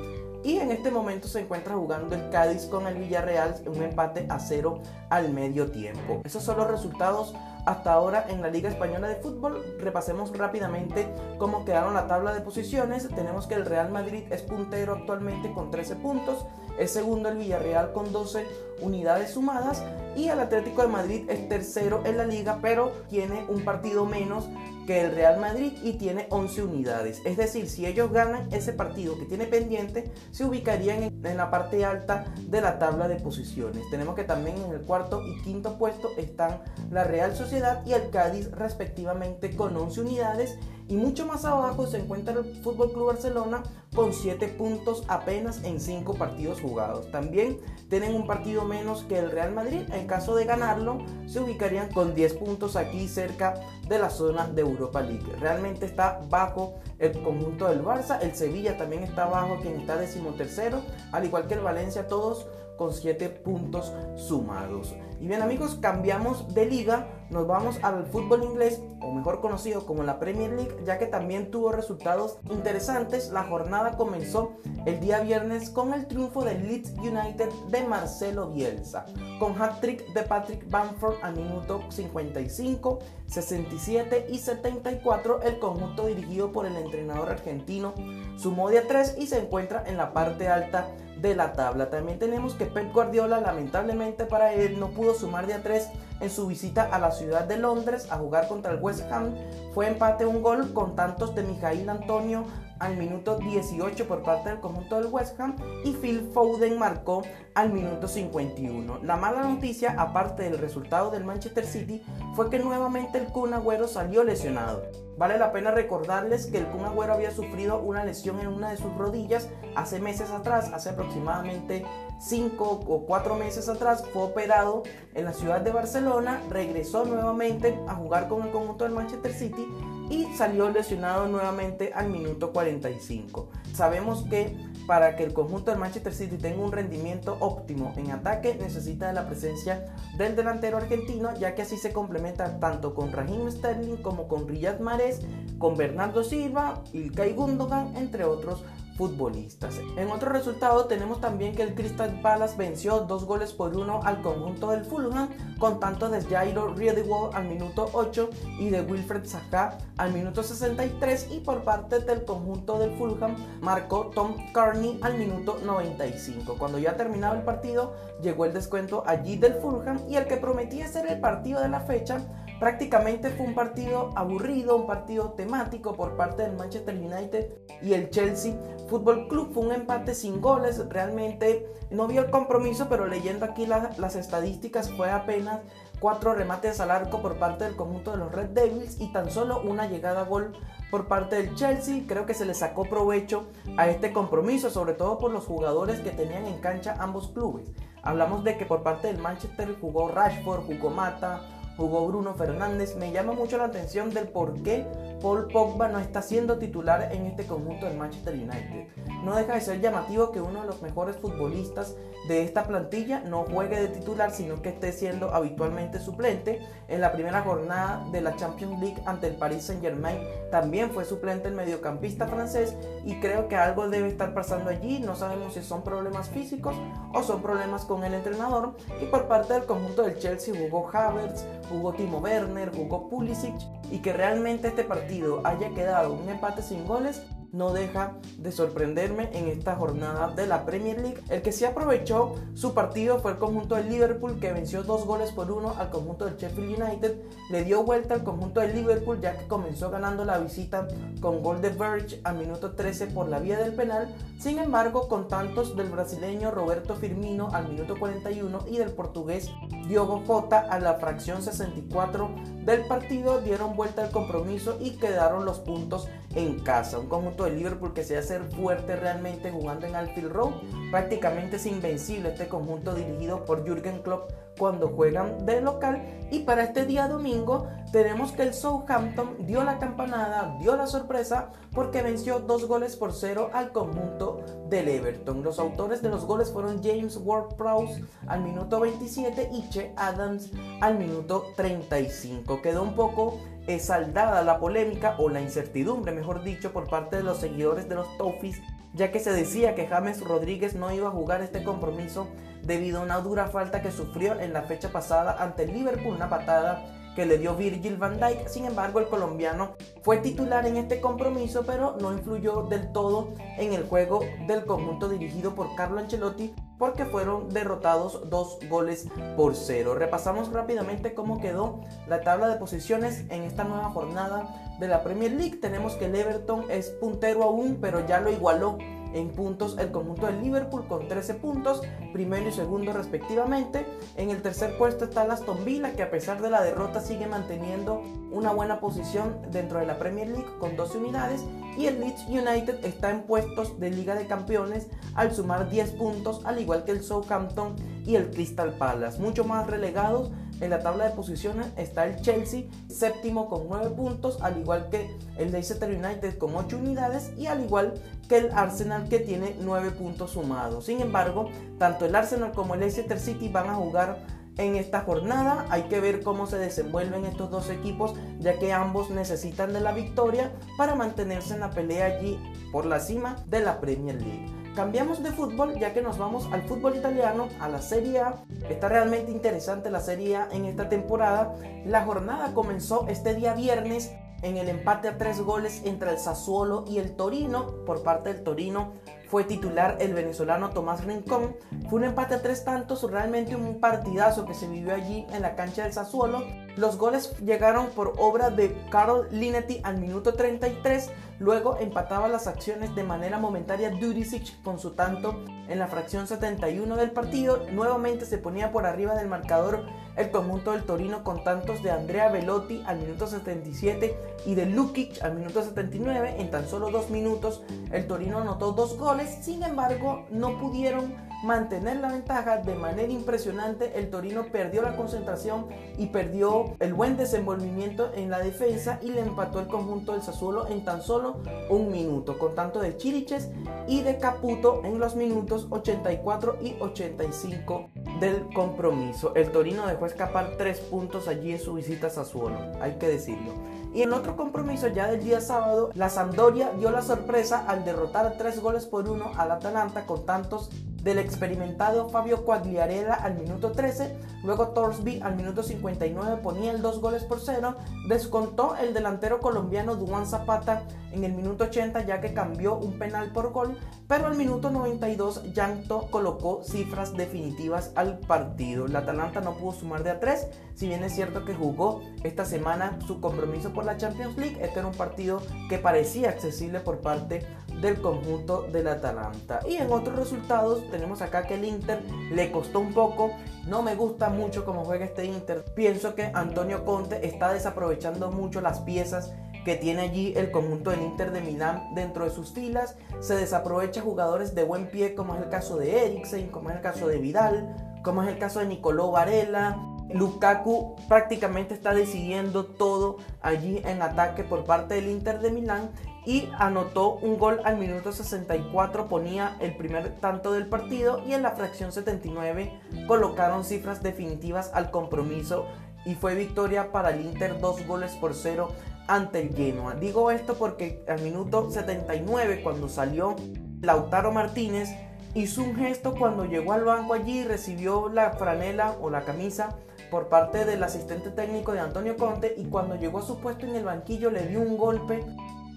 y 0.44 0.58
en 0.58 0.72
este 0.72 0.92
momento 0.92 1.28
se 1.28 1.42
encuentra 1.42 1.76
jugando 1.76 2.16
el 2.16 2.30
Cádiz 2.30 2.66
con 2.66 2.86
el 2.88 2.96
Villarreal, 2.96 3.56
un 3.66 3.82
empate 3.82 4.26
a 4.30 4.40
cero 4.40 4.82
al 5.10 5.32
medio 5.32 5.72
tiempo. 5.72 6.22
Esos 6.26 6.44
son 6.44 6.58
los 6.58 6.70
resultados 6.70 7.34
hasta 7.66 7.94
ahora 7.94 8.26
en 8.30 8.42
la 8.42 8.50
Liga 8.50 8.70
Española 8.70 9.08
de 9.08 9.16
Fútbol. 9.16 9.64
Repasemos 9.80 10.36
rápidamente 10.38 11.08
cómo 11.38 11.66
quedaron 11.66 11.94
la 11.94 12.08
tabla 12.08 12.34
de 12.34 12.42
posiciones. 12.42 13.08
Tenemos 13.10 13.48
que 13.48 13.56
el 13.56 13.66
Real 13.66 13.90
Madrid 13.92 14.24
es 14.32 14.42
puntero 14.42 14.94
actualmente 14.94 15.52
con 15.54 15.72
13 15.72 15.96
puntos. 15.98 16.46
Es 16.78 16.92
segundo 16.92 17.30
el 17.30 17.38
Villarreal 17.38 17.94
con 17.94 18.12
12 18.12 18.46
unidades 18.82 19.32
sumadas. 19.32 19.84
Y 20.16 20.30
el 20.30 20.40
Atlético 20.40 20.84
de 20.84 20.90
Madrid 20.90 21.30
es 21.30 21.50
tercero 21.50 22.04
en 22.06 22.18
la 22.18 22.26
liga, 22.26 22.60
pero 22.62 22.92
tiene 23.10 23.46
un 23.50 23.64
partido 23.64 24.06
menos 24.06 24.48
que 24.86 25.02
el 25.02 25.16
Real 25.16 25.40
Madrid 25.40 25.74
y 25.82 25.94
tiene 25.94 26.28
11 26.30 26.64
unidades. 26.64 27.22
Es 27.26 27.38
decir, 27.38 27.70
si 27.70 27.86
ellos 27.86 28.12
ganan 28.12 28.52
ese 28.52 28.74
partido 28.74 29.18
que 29.18 29.26
tiene 29.26 29.46
pendiente, 29.46 30.12
se 30.32 30.46
ubicarían 30.46 31.04
en 31.04 31.38
la 31.38 31.50
parte 31.50 31.86
alta 31.86 32.26
de 32.48 32.62
la 32.62 32.80
tabla 32.80 33.08
de 33.08 33.16
posiciones. 33.16 33.84
Tenemos 33.90 34.16
que 34.16 34.24
también 34.24 34.58
en 34.58 34.72
el 34.72 34.82
cuarto 34.82 35.22
y 35.26 35.42
quinto 35.42 35.78
puesto 35.78 36.12
están 36.18 36.62
la 36.92 37.04
Real 37.04 37.36
Sociedad 37.36 37.84
y 37.86 37.94
el 37.94 38.10
Cádiz 38.10 38.52
respectivamente 38.52 39.56
con 39.56 39.76
11 39.76 40.02
unidades 40.02 40.58
y 40.88 40.96
mucho 40.96 41.26
más 41.26 41.46
abajo 41.46 41.88
se 41.88 42.00
encuentra 42.00 42.34
el 42.34 42.44
Fútbol 42.62 42.92
Club 42.92 43.08
Barcelona 43.08 43.64
con 43.96 44.14
7 44.14 44.48
puntos 44.50 45.04
apenas 45.08 45.64
en 45.64 45.80
5 45.80 46.16
partidos 46.16 46.62
jugados. 46.62 47.10
También 47.12 47.60
tienen 47.90 48.16
un 48.16 48.26
partido 48.26 48.66
menos 48.66 49.04
que 49.04 49.20
el 49.20 49.32
Real 49.32 49.54
Madrid. 49.54 49.82
En 49.92 50.08
caso 50.08 50.36
de 50.36 50.46
ganarlo, 50.46 51.06
se 51.28 51.40
ubicarían 51.40 51.92
con 51.92 52.16
10 52.16 52.34
puntos 52.36 52.76
aquí 52.76 53.08
cerca 53.08 53.56
de 53.88 54.00
la 54.00 54.10
zona 54.10 54.48
de 54.48 54.62
Europa 54.62 55.02
League. 55.02 55.26
Realmente 55.40 55.86
está 55.86 56.20
bajo 56.30 56.76
el 57.00 57.12
conjunto 57.22 57.68
del 57.68 57.84
Barça. 57.84 58.20
El 58.22 58.36
Sevilla 58.36 58.78
también 58.78 59.04
está 59.04 59.26
bajo, 59.26 59.60
quien 59.62 59.80
está 59.80 59.98
decimotercero, 59.98 60.82
al 61.12 61.26
igual 61.26 61.48
que 61.48 61.54
el 61.54 61.62
Valencia, 61.62 62.08
todos 62.08 62.48
con 62.78 62.94
7 62.94 63.30
puntos 63.30 63.94
sumados. 64.16 64.96
Y 65.24 65.28
bien 65.28 65.42
amigos, 65.42 65.78
cambiamos 65.80 66.54
de 66.54 66.66
liga, 66.66 67.08
nos 67.30 67.48
vamos 67.48 67.80
al 67.82 68.06
fútbol 68.08 68.44
inglés, 68.44 68.82
o 69.02 69.14
mejor 69.14 69.40
conocido 69.40 69.86
como 69.86 70.04
la 70.04 70.20
Premier 70.20 70.52
League, 70.52 70.76
ya 70.86 70.98
que 70.98 71.06
también 71.06 71.50
tuvo 71.50 71.72
resultados 71.72 72.40
interesantes. 72.52 73.32
La 73.32 73.44
jornada 73.44 73.96
comenzó 73.96 74.58
el 74.86 75.00
día 75.00 75.22
viernes 75.22 75.70
con 75.70 75.94
el 75.94 76.08
triunfo 76.08 76.44
del 76.44 76.68
Leeds 76.68 76.96
United 76.98 77.50
de 77.70 77.88
Marcelo 77.88 78.52
Bielsa, 78.52 79.06
con 79.40 79.62
hat-trick 79.62 80.12
de 80.14 80.24
Patrick 80.24 80.70
Bamford 80.70 81.16
a 81.22 81.32
minuto 81.32 81.82
55, 81.90 83.00
67 83.28 84.28
y 84.30 84.40
74. 84.40 85.42
El 85.44 85.58
conjunto 85.60 86.06
dirigido 86.08 86.52
por 86.52 86.66
el 86.66 86.76
entrenador 86.76 87.30
argentino 87.30 87.94
sumó 88.36 88.70
de 88.70 88.80
a 88.80 88.88
3 88.88 89.16
y 89.20 89.28
se 89.28 89.40
encuentra 89.40 89.84
en 89.88 89.96
la 89.96 90.12
parte 90.12 90.50
alta 90.50 90.90
de 91.24 91.36
la 91.36 91.54
tabla. 91.54 91.90
También 91.90 92.20
tenemos 92.20 92.54
que 92.54 92.66
Pep 92.66 92.94
Guardiola, 92.94 93.40
lamentablemente 93.40 94.26
para 94.26 94.54
él, 94.54 94.80
no 94.80 94.90
pudo 94.90 95.16
sumar 95.16 95.48
de 95.48 95.56
a 95.56 95.64
3 95.64 95.88
en 96.20 96.30
su 96.30 96.46
visita 96.48 96.84
a 96.84 97.00
la 97.00 97.12
ciudad 97.12 97.46
de 97.46 97.58
Londres 97.58 98.08
a 98.12 98.18
jugar 98.18 98.48
contra 98.48 98.74
el 98.74 98.80
West 98.80 99.10
Ham. 99.12 99.34
Fue 99.74 99.88
empate 99.88 100.26
un 100.26 100.44
gol 100.44 100.74
con 100.74 100.96
tantos 100.96 101.34
de 101.34 101.44
Mijail 101.44 101.90
Antonio 101.90 102.44
al 102.84 102.98
minuto 102.98 103.38
18 103.38 104.08
por 104.10 104.24
parte 104.24 104.50
del 104.50 104.60
conjunto 104.60 105.00
del 105.00 105.12
West 105.12 105.40
Ham 105.40 105.56
y 105.86 105.94
Phil 105.94 106.30
Foden 106.34 106.78
marcó 106.78 107.24
al 107.56 107.72
minuto 107.72 108.10
51. 108.10 109.00
La 109.04 109.16
mala 109.16 109.44
noticia, 109.44 109.96
aparte 109.98 110.44
del 110.44 110.58
resultado 110.58 111.10
del 111.10 111.24
Manchester 111.24 111.66
City, 111.66 112.04
fue 112.36 112.50
que 112.50 112.60
nuevamente 112.60 113.20
el 113.20 113.28
Kun 113.28 113.54
Agüero 113.54 113.88
salió 113.88 114.26
lesionado. 114.26 114.84
Vale 115.18 115.38
la 115.38 115.54
pena 115.54 115.72
recordarles 115.72 116.48
que 116.48 116.58
el 116.58 116.68
Kun 116.68 116.84
Agüero 116.84 117.14
había 117.14 117.32
sufrido 117.32 117.80
una 117.80 118.04
lesión 118.04 118.40
en 118.42 118.48
una 118.48 118.72
de 118.72 118.78
sus 118.78 118.94
rodillas 118.98 119.48
hace 119.76 120.02
meses 120.02 120.30
atrás, 120.32 120.72
hace 120.74 120.90
aproximadamente 120.90 121.86
5 122.20 122.82
o 122.86 123.06
4 123.06 123.36
meses 123.36 123.70
atrás, 123.70 124.04
fue 124.12 124.24
operado 124.24 124.84
en 125.14 125.24
la 125.24 125.34
ciudad 125.34 125.62
de 125.62 125.72
Barcelona, 125.72 126.42
regresó 126.50 127.06
nuevamente 127.06 127.80
a 127.88 127.96
jugar 127.96 128.28
con 128.28 128.44
el 128.44 128.52
conjunto 128.52 128.84
del 128.84 128.94
Manchester 128.94 129.32
City 129.32 129.68
y 130.14 130.28
salió 130.36 130.70
lesionado 130.70 131.28
nuevamente 131.28 131.92
al 131.94 132.10
minuto 132.10 132.54
45. 132.54 133.50
Sabemos 133.74 134.24
que 134.30 134.56
para 134.86 135.16
que 135.16 135.24
el 135.24 135.34
conjunto 135.34 135.72
del 135.72 135.80
Manchester 135.80 136.14
City 136.14 136.38
tenga 136.38 136.64
un 136.64 136.72
rendimiento 136.72 137.38
óptimo 137.40 137.94
en 137.98 138.12
ataque 138.12 138.56
necesita 138.60 139.08
de 139.08 139.14
la 139.14 139.26
presencia 139.26 139.86
del 140.18 140.36
delantero 140.36 140.78
argentino 140.78 141.34
ya 141.40 141.56
que 141.56 141.64
así 141.64 141.78
se 141.78 141.94
complementa 141.94 142.60
tanto 142.60 142.94
con 142.94 143.12
Raheem 143.12 143.50
Sterling 143.50 143.98
como 143.98 144.28
con 144.28 144.48
Riyad 144.48 144.80
Mahrez, 144.82 145.22
con 145.58 145.78
Bernardo 145.78 146.24
Silva, 146.24 146.84
Ilkay 146.92 147.34
Gundogan 147.34 147.96
entre 147.96 148.26
otros 148.26 148.64
futbolistas. 148.98 149.80
En 149.98 150.10
otro 150.10 150.32
resultado 150.32 150.86
tenemos 150.86 151.20
también 151.20 151.56
que 151.56 151.64
el 151.64 151.76
Crystal 151.76 152.20
Palace 152.22 152.56
venció 152.58 153.02
dos 153.02 153.26
goles 153.26 153.52
por 153.52 153.76
uno 153.76 154.02
al 154.04 154.22
conjunto 154.22 154.72
del 154.72 154.86
Fulham 154.86 155.30
con 155.60 155.80
tanto 155.80 156.10
de 156.10 156.22
Jairo 156.22 156.74
Riedewald 156.74 157.36
al 157.36 157.46
minuto 157.46 157.90
8 157.94 158.30
y 158.60 158.70
de 158.70 158.82
Wilfred 158.82 159.26
Zaha 159.26 159.78
al 159.98 160.14
minuto 160.14 160.44
63 160.44 161.30
y 161.32 161.40
por 161.40 161.64
parte 161.64 162.00
del 162.00 162.26
conjunto 162.26 162.78
del 162.78 162.96
Fulham 162.98 163.36
marcó 163.62 164.12
Tom 164.14 164.36
Carney 164.54 165.00
al 165.02 165.18
minuto 165.18 165.60
95. 165.64 166.56
Cuando 166.58 166.80
ya 166.80 166.96
terminaba 166.98 167.36
el 167.36 167.44
partido 167.44 167.94
llegó 168.22 168.46
el 168.46 168.54
descuento 168.54 169.04
allí 169.06 169.38
del 169.38 169.56
Fulham 169.56 170.00
y 170.10 170.16
el 170.16 170.28
que 170.28 170.38
prometía 170.38 170.88
ser 170.88 171.08
el 171.08 171.20
partido 171.20 171.62
de 171.62 171.70
la 171.70 171.80
fecha 171.80 172.22
prácticamente 172.64 173.30
fue 173.32 173.46
un 173.46 173.56
partido 173.56 174.12
aburrido, 174.16 174.78
un 174.78 174.88
partido 174.88 175.32
temático 175.32 175.98
por 175.98 176.16
parte 176.16 176.44
del 176.44 176.56
Manchester 176.56 176.96
United 176.96 177.52
y 177.82 177.92
el 177.92 178.10
Chelsea 178.10 178.56
Fútbol 178.90 179.28
Club. 179.28 179.54
Fue 179.54 179.66
un 179.66 179.74
empate 179.74 180.16
sin 180.16 180.40
goles, 180.40 180.82
realmente 180.88 181.68
no 181.92 182.08
vio 182.08 182.22
el 182.22 182.32
compromiso, 182.32 182.88
pero 182.88 183.06
leyendo 183.06 183.44
aquí 183.44 183.66
las 183.66 184.16
estadísticas 184.16 184.90
fue 184.94 185.12
apenas 185.12 185.60
cuatro 186.00 186.34
remates 186.34 186.80
al 186.80 186.92
arco 186.92 187.22
por 187.22 187.36
parte 187.36 187.66
del 187.66 187.76
conjunto 187.76 188.12
de 188.12 188.18
los 188.18 188.32
Red 188.32 188.52
Devils 188.52 189.02
y 189.02 189.12
tan 189.12 189.30
solo 189.30 189.62
una 189.62 189.88
llegada 189.88 190.22
a 190.22 190.26
gol 190.26 190.54
por 190.90 191.10
parte 191.10 191.36
del 191.36 191.56
Chelsea. 191.56 192.06
Creo 192.08 192.26
que 192.26 192.34
se 192.34 192.46
le 192.46 192.54
sacó 192.54 192.86
provecho 192.86 193.44
a 193.76 193.90
este 193.90 194.14
compromiso, 194.14 194.70
sobre 194.70 194.94
todo 194.94 195.18
por 195.18 195.32
los 195.32 195.44
jugadores 195.44 196.00
que 196.00 196.12
tenían 196.12 196.46
en 196.46 196.62
cancha 196.62 196.96
ambos 196.98 197.28
clubes. 197.28 197.70
Hablamos 198.04 198.46
de 198.46 198.58
que 198.58 198.66
por 198.66 198.84
parte 198.84 199.08
del 199.08 199.18
Manchester 199.18 199.76
jugó 199.82 200.08
Rashford, 200.08 200.66
jugó 200.66 200.90
Mata, 200.90 201.42
jugó 201.78 202.08
Bruno 202.08 202.34
Fernández. 202.36 202.96
Me 202.96 203.12
llama 203.12 203.34
mucho 203.34 203.58
la 203.58 203.66
atención 203.66 204.12
del 204.12 204.28
por 204.28 204.62
qué 204.64 204.86
Paul 205.22 205.48
Pogba 205.48 205.88
no 205.88 206.00
está 206.00 206.22
siendo 206.22 206.58
titular 206.58 207.10
en 207.14 207.26
este 207.26 207.46
conjunto 207.46 207.86
del 207.86 207.98
Manchester 207.98 208.34
United. 208.34 208.88
No 209.24 209.36
deja 209.36 209.54
de 209.56 209.62
ser 209.62 209.80
llamativo 209.80 210.32
que 210.32 210.42
uno 210.42 210.62
de 210.62 210.68
los 210.68 210.82
mejores 210.82 211.16
futbolistas 211.16 211.96
de 212.28 212.44
esta 212.44 212.66
plantilla 212.66 213.22
no 213.22 213.44
juegue 213.44 213.80
de 213.80 213.88
titular, 213.88 214.32
sino 214.32 214.62
que 214.62 214.70
esté 214.70 214.92
siendo 214.92 215.34
habitualmente 215.34 216.00
suplente. 216.00 216.60
En 216.88 217.02
la 217.02 217.12
primera 217.12 217.42
jornada 217.42 218.06
de 218.12 218.22
la 218.22 218.36
Champions 218.36 218.80
League 218.80 219.02
ante 219.06 219.28
el 219.28 219.36
Paris 219.36 219.64
Saint 219.64 219.82
Germain 219.82 220.18
también 220.52 220.92
fue 220.92 221.06
suplente 221.06 221.48
el 221.48 221.56
mediocampista 221.56 222.28
francés 222.28 222.76
y 223.06 223.20
creo 223.20 223.48
que 223.48 223.56
algo 223.56 223.90
debe 223.90 224.08
estar 224.10 224.34
pasando 224.34 224.70
allí. 224.70 225.00
No 225.00 225.16
sabemos 225.16 225.54
si 225.54 225.64
son 225.64 225.84
problemas 225.84 226.30
físicos 226.30 226.76
o 227.14 227.24
son 227.24 227.42
problemas 227.42 227.86
con 227.86 228.04
el 228.04 228.14
entrenador. 228.14 228.76
Y 229.02 229.06
por 229.06 229.28
parte 229.28 229.54
del 229.54 229.66
conjunto 229.66 230.04
del 230.04 230.20
Chelsea 230.20 230.54
jugó 230.54 230.90
Havertz, 230.92 231.46
jugó 231.70 231.94
Timo 231.94 232.20
Werner, 232.20 232.72
jugó 232.76 233.10
Pulisic 233.10 233.54
y 233.92 234.00
que 234.00 234.14
realmente 234.14 234.68
este 234.68 234.84
partido 234.84 235.42
haya 235.46 235.70
quedado 235.70 236.14
un 236.14 236.30
empate 236.30 236.62
sin 236.62 236.86
goles 236.86 237.24
no 237.54 237.72
deja 237.72 238.18
de 238.38 238.52
sorprenderme 238.52 239.30
en 239.34 239.48
esta 239.48 239.76
jornada 239.76 240.30
de 240.30 240.48
la 240.48 240.66
Premier 240.66 241.00
League. 241.00 241.22
El 241.30 241.44
que 241.44 241.52
sí 241.52 241.64
aprovechó 241.66 242.36
su 242.56 242.74
partido 242.74 243.20
fue 243.20 243.32
el 243.32 243.38
conjunto 243.38 243.76
del 243.76 243.90
Liverpool 243.90 244.40
que 244.40 244.52
venció 244.52 244.84
dos 244.84 245.06
goles 245.06 245.32
por 245.32 245.52
uno 245.52 245.76
al 245.78 245.92
conjunto 245.92 246.26
del 246.26 246.36
Sheffield 246.36 246.82
United. 246.82 247.16
Le 247.52 247.64
dio 247.64 247.84
vuelta 247.84 248.16
al 248.16 248.24
conjunto 248.24 248.60
del 248.60 248.74
Liverpool 248.74 249.22
ya 249.22 249.38
que 249.38 249.48
comenzó 249.48 249.92
ganando 249.92 250.26
la 250.26 250.40
visita 250.40 250.88
con 251.22 251.44
gol 251.44 251.62
de 251.62 251.70
Verge 251.70 252.20
al 252.24 252.38
minuto 252.38 252.72
13 252.72 253.08
por 253.08 253.30
la 253.30 253.40
vía 253.40 253.60
del 253.60 253.74
penal. 253.74 254.14
Sin 254.40 254.58
embargo, 254.58 255.08
con 255.08 255.28
tantos 255.28 255.76
del 255.76 255.90
brasileño 255.90 256.50
Roberto 256.50 256.96
Firmino 256.96 257.50
al 257.54 257.70
minuto 257.70 257.98
41 258.00 258.66
y 258.68 258.78
del 258.78 258.92
portugués 258.92 259.52
Diogo 259.88 260.24
Jota 260.26 260.60
a 260.60 260.80
la 260.80 260.96
fracción 260.96 261.44
64 261.44 262.32
del 262.66 262.86
partido 262.86 263.42
dieron 263.42 263.76
vuelta 263.76 264.04
al 264.04 264.12
compromiso 264.12 264.78
y 264.80 264.92
quedaron 264.92 265.46
los 265.46 265.60
puntos 265.60 266.08
en 266.34 266.60
casa. 266.60 267.00
Un 267.00 267.08
conjunto 267.08 267.43
de 267.44 267.52
Liverpool 267.52 267.94
que 267.94 268.04
se 268.04 268.18
hace 268.18 268.40
fuerte 268.40 268.96
realmente 268.96 269.52
jugando 269.52 269.86
en 269.86 269.96
Alfield 269.96 270.32
Road. 270.32 270.54
Prácticamente 270.92 271.58
es 271.58 271.66
invencible 271.66 272.30
este 272.30 272.48
conjunto 272.48 272.94
dirigido 272.94 273.46
por 273.46 273.66
Jürgen 273.66 274.02
Klopp 274.02 274.32
cuando 274.58 274.90
juegan 274.90 275.46
de 275.46 275.62
local. 275.62 276.02
Y 276.32 276.40
para 276.40 276.64
este 276.64 276.86
día 276.86 277.08
domingo 277.08 277.68
tenemos 277.92 278.32
que 278.32 278.44
el 278.44 278.54
Southampton 278.54 279.46
dio 279.46 279.64
la 279.64 279.80
campanada, 279.80 280.58
dio 280.60 280.76
la 280.76 280.88
sorpresa 280.88 281.52
porque 281.74 282.02
venció 282.02 282.40
dos 282.40 282.68
goles 282.68 282.96
por 282.96 283.14
cero 283.14 283.50
al 283.54 283.72
conjunto 283.72 284.42
del 284.70 284.88
Everton. 284.88 285.44
Los 285.44 285.60
autores 285.60 286.02
de 286.02 286.10
los 286.10 286.26
goles 286.26 286.52
fueron 286.52 286.82
James 286.84 287.20
Ward-Prowse 287.22 288.04
al 288.28 288.44
minuto 288.44 288.80
27 288.80 289.50
y 289.52 289.70
Che 289.70 289.94
Adams 289.96 290.52
al 290.82 290.98
minuto 290.98 291.46
35. 291.56 292.62
Quedó 292.62 292.84
un 292.84 292.96
poco 292.96 293.40
saldada 293.80 294.44
la 294.44 294.60
polémica 294.60 295.16
o 295.18 295.30
la 295.30 295.42
incertidumbre, 295.42 296.12
mejor 296.12 296.44
dicho, 296.44 296.74
por 296.74 296.90
parte 296.90 297.18
de 297.18 297.24
los 297.24 297.38
seguidores 297.40 297.88
de 297.88 297.96
los 297.96 298.18
Toffees, 298.18 298.62
ya 298.94 299.12
que 299.12 299.20
se 299.20 299.32
decía 299.32 299.74
que 299.76 299.88
James 299.88 300.22
Rodríguez 300.22 300.76
no 300.76 300.92
iba 300.92 301.08
a 301.08 301.12
jugar 301.12 301.42
este 301.42 301.64
compromiso 301.64 302.28
debido 302.62 303.00
a 303.00 303.04
una 303.04 303.20
dura 303.20 303.48
falta 303.48 303.82
que 303.82 303.92
sufrió 303.92 304.40
en 304.40 304.54
la 304.54 304.64
fecha 304.64 304.90
pasada 304.90 305.38
ante 305.40 305.66
Liverpool, 305.66 306.16
una 306.16 306.30
patada 306.30 306.93
que 307.16 307.26
le 307.26 307.38
dio 307.38 307.56
Virgil 307.56 307.98
van 307.98 308.20
Dijk. 308.20 308.48
Sin 308.48 308.66
embargo, 308.66 309.00
el 309.00 309.08
colombiano 309.08 309.76
fue 310.02 310.18
titular 310.18 310.66
en 310.66 310.78
este 310.78 311.00
compromiso, 311.02 311.64
pero 311.66 311.98
no 312.00 312.14
influyó 312.14 312.64
del 312.64 312.92
todo 312.92 313.30
en 313.58 313.74
el 313.74 313.84
juego 313.84 314.22
del 314.48 314.66
conjunto 314.66 315.10
dirigido 315.10 315.56
por 315.56 315.76
Carlo 315.76 316.00
Ancelotti 316.00 316.54
porque 316.78 317.06
fueron 317.06 317.50
derrotados 317.50 318.30
dos 318.30 318.60
goles 318.70 319.08
por 319.38 319.56
cero. 319.56 319.96
Repasamos 319.96 320.52
rápidamente 320.52 321.14
cómo 321.14 321.40
quedó 321.40 321.82
la 322.08 322.22
tabla 322.22 322.50
de 322.50 322.58
posiciones 322.58 323.26
en 323.30 323.44
esta 323.44 323.64
nueva 323.64 323.90
jornada 323.92 324.76
de 324.80 324.88
la 324.88 325.04
Premier 325.04 325.32
League. 325.32 325.58
Tenemos 325.62 325.94
que 325.94 326.06
el 326.06 326.16
Everton 326.16 326.66
es 326.70 326.90
puntero 326.90 327.44
aún, 327.44 327.78
pero 327.80 328.06
ya 328.06 328.20
lo 328.20 328.32
igualó 328.32 328.78
en 329.14 329.30
puntos 329.30 329.78
el 329.78 329.92
conjunto 329.92 330.26
del 330.26 330.42
Liverpool 330.42 330.88
con 330.88 331.08
13 331.08 331.36
puntos, 331.36 331.82
primero 332.12 332.50
y 332.50 332.52
segundo 332.52 332.94
respectivamente. 332.94 333.86
En 334.18 334.30
el 334.30 334.42
tercer 334.42 334.78
puesto 334.78 335.06
está 335.06 335.22
Aston 335.24 335.64
Villa 335.66 335.94
que 335.94 336.04
a 336.04 336.12
pesar 336.12 336.42
de 336.42 336.50
la 336.50 336.62
derrota 336.62 337.02
sigue 337.02 337.28
manteniendo 337.28 338.02
una 338.32 338.52
buena 338.52 338.80
posición 338.80 339.38
dentro 339.52 339.80
de 339.80 339.86
la 339.86 339.98
Premier 339.98 340.28
League 340.28 340.58
con 340.60 340.76
12 340.76 340.98
unidades 340.98 341.42
y 341.78 341.88
el 341.88 342.00
Leeds 342.00 342.28
United 342.28 342.86
está 342.86 343.12
en 343.12 343.24
puestos 343.24 343.80
de 343.80 343.90
Liga 343.90 344.16
de 344.16 344.28
Campeones 344.28 344.88
al 345.16 345.34
sumar 345.34 345.70
10 345.70 345.92
puntos 345.92 346.42
al 346.46 346.60
igual 346.60 346.84
que 346.84 346.92
el 346.92 347.04
Southampton 347.04 347.76
y 348.06 348.16
el 348.16 348.30
Crystal 348.30 348.74
Palace. 348.74 349.20
Mucho 349.20 349.44
más 349.44 349.68
relegados 349.68 350.32
en 350.62 350.70
la 350.70 350.80
tabla 350.80 351.06
de 351.06 351.16
posiciones 351.16 351.68
está 351.78 352.06
el 352.06 352.22
Chelsea, 352.22 352.64
séptimo 352.88 353.50
con 353.50 353.68
9 353.68 353.90
puntos, 353.92 354.42
al 354.42 354.58
igual 354.58 354.90
que 354.90 355.16
el 355.38 355.52
Leicester 355.52 355.90
United 355.90 356.38
con 356.38 356.56
8 356.56 356.78
unidades 356.78 357.32
y 357.38 357.48
al 357.48 357.64
igual 357.64 357.94
que 358.30 358.38
el 358.38 358.52
Arsenal 358.52 359.10
que 359.10 359.20
tiene 359.20 359.56
9 359.60 359.92
puntos 359.92 360.32
sumados. 360.32 360.86
Sin 360.86 361.02
embargo, 361.02 361.50
tanto 361.80 362.06
el 362.06 362.16
Arsenal 362.16 362.52
como 362.52 362.76
el 362.76 362.82
Leicester 362.82 363.20
City 363.20 363.50
van 363.50 363.70
a 363.70 363.76
jugar 363.76 364.20
en 364.58 364.76
esta 364.76 365.02
jornada. 365.02 365.66
Hay 365.70 365.84
que 365.84 366.00
ver 366.00 366.22
cómo 366.22 366.48
se 366.48 366.58
desenvuelven 366.58 367.26
estos 367.26 367.50
dos 367.50 367.70
equipos, 367.70 368.14
ya 368.40 368.58
que 368.60 368.74
ambos 368.74 369.10
necesitan 369.10 369.74
de 369.74 369.82
la 369.82 369.92
victoria 369.92 370.52
para 370.78 370.96
mantenerse 370.96 371.54
en 371.56 371.62
la 371.62 371.72
pelea 371.72 372.06
allí 372.06 372.40
por 372.72 372.86
la 372.86 373.00
cima 373.00 373.44
de 373.48 373.62
la 373.62 373.80
Premier 373.80 374.22
League. 374.22 374.63
Cambiamos 374.76 375.22
de 375.22 375.32
fútbol 375.32 375.78
ya 375.78 375.94
que 375.94 376.02
nos 376.02 376.18
vamos 376.18 376.50
al 376.52 376.64
fútbol 376.64 376.96
italiano, 376.96 377.48
a 377.60 377.70
la 377.70 377.80
Serie 377.80 378.22
A. 378.22 378.44
Está 378.70 378.90
realmente 378.90 379.32
interesante 379.32 379.92
la 379.92 380.00
Serie 380.00 380.36
A 380.38 380.48
en 380.52 380.66
esta 380.66 380.90
temporada. 380.90 381.56
La 381.86 382.04
jornada 382.04 382.54
comenzó 382.56 383.06
este 383.08 383.36
día 383.36 383.54
viernes 383.54 384.12
en 384.42 384.58
el 384.58 384.70
empate 384.70 385.10
a 385.10 385.18
tres 385.20 385.42
goles 385.42 385.84
entre 385.86 386.10
el 386.10 386.18
Sassuolo 386.18 386.86
y 386.88 386.98
el 386.98 387.16
Torino. 387.16 387.86
Por 387.86 388.02
parte 388.02 388.34
del 388.34 388.44
Torino 388.44 388.94
fue 389.34 389.46
titular 389.46 389.98
el 390.00 390.14
venezolano 390.14 390.70
Tomás 390.70 391.06
Rincón. 391.06 391.56
Fue 391.90 391.98
un 391.98 392.04
empate 392.06 392.36
a 392.36 392.44
tres 392.44 392.64
tantos, 392.64 393.02
realmente 393.10 393.56
un 393.56 393.80
partidazo 393.80 394.46
que 394.46 394.54
se 394.54 394.68
vivió 394.68 394.94
allí 394.94 395.26
en 395.34 395.42
la 395.42 395.56
cancha 395.56 395.82
del 395.82 395.92
Sassuolo. 395.92 396.44
Los 396.78 396.98
goles 396.98 397.36
llegaron 397.40 397.88
por 397.88 398.14
obra 398.18 398.52
de 398.52 398.76
Carl 398.92 399.28
Linetti 399.32 399.82
al 399.84 399.98
minuto 399.98 400.36
33, 400.36 401.10
luego 401.40 401.78
empataba 401.80 402.28
las 402.28 402.46
acciones 402.46 402.94
de 402.94 403.04
manera 403.04 403.40
momentaria 403.40 403.90
Duricic 403.90 404.62
con 404.62 404.78
su 404.78 404.92
tanto 404.92 405.44
en 405.68 405.80
la 405.80 405.88
fracción 405.88 406.28
71 406.28 406.96
del 406.96 407.12
partido. 407.12 407.66
Nuevamente 407.72 408.26
se 408.26 408.38
ponía 408.38 408.72
por 408.72 408.86
arriba 408.86 409.16
del 409.16 409.28
marcador 409.28 409.86
el 410.16 410.30
conjunto 410.30 410.72
del 410.72 410.84
Torino 410.84 411.24
con 411.24 411.44
tantos 411.44 411.82
de 411.82 411.92
Andrea 411.92 412.30
Velotti 412.30 412.84
al 412.86 413.00
minuto 413.00 413.28
77 413.28 414.16
y 414.46 414.56
de 414.56 414.66
Lukic 414.66 415.24
al 415.24 415.36
minuto 415.36 415.64
79. 415.64 416.36
En 416.40 416.52
tan 416.52 416.68
solo 416.68 416.92
dos 416.92 417.10
minutos 417.10 417.64
el 417.92 418.08
Torino 418.08 418.40
anotó 418.40 418.72
dos 418.74 418.98
goles, 418.98 419.23
sin 419.28 419.64
embargo 419.64 420.26
no 420.30 420.60
pudieron 420.60 421.16
mantener 421.44 421.98
la 421.98 422.10
ventaja 422.10 422.58
de 422.58 422.74
manera 422.74 423.12
impresionante. 423.12 424.00
El 424.00 424.10
Torino 424.10 424.46
perdió 424.52 424.82
la 424.82 424.96
concentración 424.96 425.68
y 425.98 426.08
perdió 426.08 426.76
el 426.80 426.94
buen 426.94 427.18
desenvolvimiento 427.18 428.12
en 428.16 428.30
la 428.30 428.40
defensa 428.40 429.00
y 429.02 429.10
le 429.10 429.22
empató 429.22 429.60
el 429.60 429.68
conjunto 429.68 430.14
del 430.14 430.22
Sassuolo 430.22 430.68
en 430.68 430.84
tan 430.84 431.02
solo 431.02 431.42
un 431.70 431.92
minuto, 431.92 432.40
con 432.40 432.56
tanto 432.56 432.80
de 432.80 432.96
Chiriches 432.96 433.50
y 433.88 434.02
de 434.02 434.18
Caputo 434.18 434.82
en 434.86 435.00
los 435.00 435.16
minutos 435.16 435.68
84 435.70 436.60
y 436.62 436.76
85 436.80 437.90
del 438.24 438.48
compromiso. 438.54 439.36
El 439.36 439.52
Torino 439.52 439.86
dejó 439.86 440.06
escapar 440.06 440.56
tres 440.58 440.80
puntos 440.80 441.28
allí 441.28 441.52
en 441.52 441.60
su 441.60 441.74
visita 441.74 442.08
a 442.08 442.10
Sassuolo, 442.10 442.58
hay 442.80 442.94
que 442.94 443.10
decirlo. 443.10 443.52
Y 443.94 444.02
en 444.02 444.14
otro 444.14 444.38
compromiso 444.38 444.88
ya 444.88 445.08
del 445.08 445.22
día 445.22 445.42
sábado, 445.42 445.92
la 445.94 446.10
Sampdoria 446.10 446.72
dio 446.72 446.90
la 446.90 447.02
sorpresa 447.02 447.66
al 447.68 447.84
derrotar 447.84 448.36
tres 448.38 448.62
goles 448.62 448.86
por 448.86 449.10
uno 449.10 449.32
al 449.36 449.52
Atalanta 449.52 450.06
con 450.06 450.26
tantos 450.26 450.70
del 451.04 451.20
experimentado 451.20 452.10
Fabio 452.10 452.46
Quagliarella 452.46 453.14
al 453.14 453.36
minuto 453.36 453.74
13, 453.74 454.16
luego 454.44 454.70
Torsby 454.70 455.22
al 455.22 455.36
minuto 455.36 455.62
59 455.62 456.42
ponía 456.42 456.72
el 456.72 456.82
dos 456.82 457.00
goles 457.00 457.24
por 457.26 457.42
cero, 457.42 457.76
descontó 458.08 458.76
el 458.78 458.94
delantero 458.94 459.40
colombiano 459.40 459.96
Duan 459.96 460.26
Zapata 460.26 460.84
en 461.12 461.24
el 461.24 461.34
minuto 461.34 461.66
80 461.66 462.06
ya 462.06 462.22
que 462.22 462.34
cambió 462.34 462.76
un 462.76 462.98
penal 462.98 463.32
por 463.32 463.52
gol, 463.52 463.78
pero 464.08 464.28
al 464.28 464.36
minuto 464.36 464.70
92 464.70 465.54
Yanto 465.54 466.08
colocó 466.10 466.64
cifras 466.64 467.14
definitivas 467.16 467.92
al 467.96 468.20
partido. 468.20 468.88
La 468.88 469.00
Atalanta 469.00 469.42
no 469.42 469.56
pudo 469.56 469.74
sumar 469.74 470.04
de 470.04 470.12
a 470.12 470.20
3, 470.20 470.48
si 470.74 470.88
bien 470.88 471.04
es 471.04 471.14
cierto 471.14 471.46
que 471.46 471.54
jugó 471.54 472.02
esta 472.24 472.46
semana 472.46 472.98
su 473.06 473.20
compromiso 473.20 473.74
por 473.74 473.86
la 473.86 473.98
Champions 473.98 474.38
League, 474.38 474.58
este 474.62 474.80
era 474.80 474.88
un 474.88 474.96
partido 474.96 475.42
que 475.70 475.78
parecía 475.78 476.30
accesible 476.30 476.80
por 476.80 477.00
parte 477.02 477.46
del 477.82 478.02
conjunto 478.02 478.64
del 478.72 478.88
Atalanta. 478.88 479.60
Y 479.68 479.76
en 479.76 479.92
otros 479.92 480.18
resultados 480.18 480.90
tenemos 480.92 481.22
acá 481.22 481.44
que 481.44 481.56
el 481.56 481.66
Inter 481.66 482.02
le 482.32 482.52
costó 482.52 482.80
un 482.80 482.94
poco. 482.94 483.32
No 483.68 483.82
me 483.82 483.96
gusta 483.96 484.30
mucho 484.30 484.66
cómo 484.66 484.86
juega 484.86 485.06
este 485.06 485.26
Inter. 485.26 485.64
Pienso 485.76 486.16
que 486.16 486.32
Antonio 486.34 486.86
Conte 486.86 487.26
está 487.28 487.52
desaprovechando 487.54 488.32
mucho 488.32 488.62
las 488.62 488.80
piezas 488.80 489.32
que 489.64 489.76
tiene 489.76 490.02
allí 490.02 490.34
el 490.36 490.52
conjunto 490.52 490.92
del 490.92 491.02
Inter 491.02 491.32
de 491.32 491.42
Milán 491.42 491.94
dentro 491.96 492.26
de 492.26 492.32
sus 492.32 492.52
filas. 492.52 492.96
Se 493.20 493.36
desaprovecha 493.36 494.02
jugadores 494.02 494.56
de 494.56 494.64
buen 494.64 494.88
pie 494.88 495.16
como 495.16 495.36
es 495.36 495.42
el 495.42 495.50
caso 495.50 495.78
de 495.78 496.06
Eriksen, 496.06 496.50
como 496.50 496.70
es 496.70 496.76
el 496.76 496.82
caso 496.82 497.08
de 497.08 497.18
Vidal, 497.18 497.76
como 498.04 498.24
es 498.24 498.30
el 498.30 498.38
caso 498.38 498.60
de 498.60 498.68
Nicolò 498.68 499.12
Varela. 499.12 499.78
Lukaku 500.14 500.96
prácticamente 501.08 501.74
está 501.74 501.94
decidiendo 501.94 502.66
todo 502.66 503.18
allí 503.42 503.82
en 503.86 504.02
ataque 504.02 504.44
por 504.44 504.66
parte 504.66 504.96
del 504.96 505.10
Inter 505.10 505.40
de 505.40 505.50
Milán 505.50 505.92
y 506.26 506.50
anotó 506.58 507.16
un 507.16 507.38
gol 507.38 507.62
al 507.66 507.78
minuto 507.78 508.12
64, 508.12 509.08
ponía 509.08 509.58
el 509.60 509.76
primer 509.76 510.20
tanto 510.20 510.54
del 510.54 510.68
partido 510.68 511.22
y 511.28 511.34
en 511.34 511.44
la 511.44 511.52
fracción 511.52 511.92
79 511.92 512.72
colocaron 513.08 513.64
cifras 513.64 514.02
definitivas 514.02 514.72
al 514.74 514.92
compromiso 514.92 515.68
y 516.06 516.16
fue 516.16 516.36
victoria 516.36 516.92
para 516.92 517.12
el 517.12 517.22
Inter 517.22 517.60
dos 517.60 517.86
goles 517.88 518.12
por 518.14 518.34
cero 518.34 518.72
ante 519.08 519.42
el 519.42 519.56
Genoa. 519.56 519.96
Digo 519.96 520.32
esto 520.32 520.56
porque 520.56 521.04
al 521.08 521.22
minuto 521.22 521.70
79 521.70 522.62
cuando 522.64 522.88
salió 522.88 523.36
Lautaro 523.82 524.32
Martínez 524.32 524.90
hizo 525.34 525.64
un 525.64 525.76
gesto 525.76 526.16
cuando 526.16 526.46
llegó 526.46 526.74
al 526.74 526.84
banco 526.84 527.14
allí 527.14 527.44
recibió 527.44 528.08
la 528.08 528.32
franela 528.32 528.96
o 529.02 529.10
la 529.10 529.22
camisa 529.22 529.76
por 530.12 530.30
parte 530.30 530.64
del 530.64 530.84
asistente 530.84 531.32
técnico 531.32 531.72
de 531.72 531.80
Antonio 531.80 532.16
Conte 532.16 532.54
y 532.56 532.66
cuando 532.66 532.96
llegó 532.96 533.20
a 533.20 533.24
su 533.24 533.40
puesto 533.40 533.66
en 533.66 533.76
el 533.76 533.84
banquillo 533.84 534.30
le 534.30 534.46
dio 534.46 534.62
un 534.62 534.78
golpe 534.78 535.26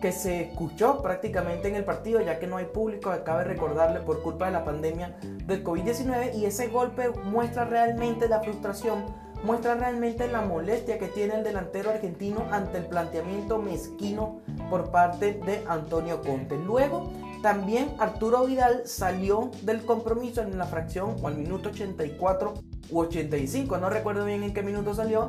que 0.00 0.12
se 0.12 0.42
escuchó 0.42 1.02
prácticamente 1.02 1.68
en 1.68 1.74
el 1.74 1.84
partido, 1.84 2.20
ya 2.20 2.38
que 2.38 2.46
no 2.46 2.56
hay 2.56 2.66
público, 2.66 3.10
acabe 3.10 3.44
de 3.44 3.50
recordarle 3.54 4.00
por 4.00 4.22
culpa 4.22 4.46
de 4.46 4.52
la 4.52 4.64
pandemia 4.64 5.16
del 5.46 5.64
COVID-19, 5.64 6.34
y 6.34 6.44
ese 6.44 6.68
golpe 6.68 7.08
muestra 7.24 7.64
realmente 7.64 8.28
la 8.28 8.40
frustración, 8.40 9.04
muestra 9.42 9.74
realmente 9.74 10.28
la 10.28 10.42
molestia 10.42 10.98
que 10.98 11.08
tiene 11.08 11.36
el 11.36 11.44
delantero 11.44 11.90
argentino 11.90 12.46
ante 12.50 12.78
el 12.78 12.86
planteamiento 12.86 13.58
mezquino 13.58 14.40
por 14.70 14.90
parte 14.90 15.40
de 15.46 15.64
Antonio 15.68 16.20
Conte. 16.22 16.58
Luego, 16.58 17.10
también 17.42 17.92
Arturo 17.98 18.44
Vidal 18.44 18.82
salió 18.86 19.50
del 19.62 19.84
compromiso 19.84 20.40
en 20.42 20.58
la 20.58 20.66
fracción 20.66 21.16
o 21.22 21.28
al 21.28 21.36
minuto 21.36 21.68
84 21.68 22.54
u 22.90 23.00
85, 23.00 23.78
no 23.78 23.90
recuerdo 23.90 24.24
bien 24.24 24.42
en 24.42 24.52
qué 24.52 24.62
minuto 24.62 24.94
salió, 24.94 25.28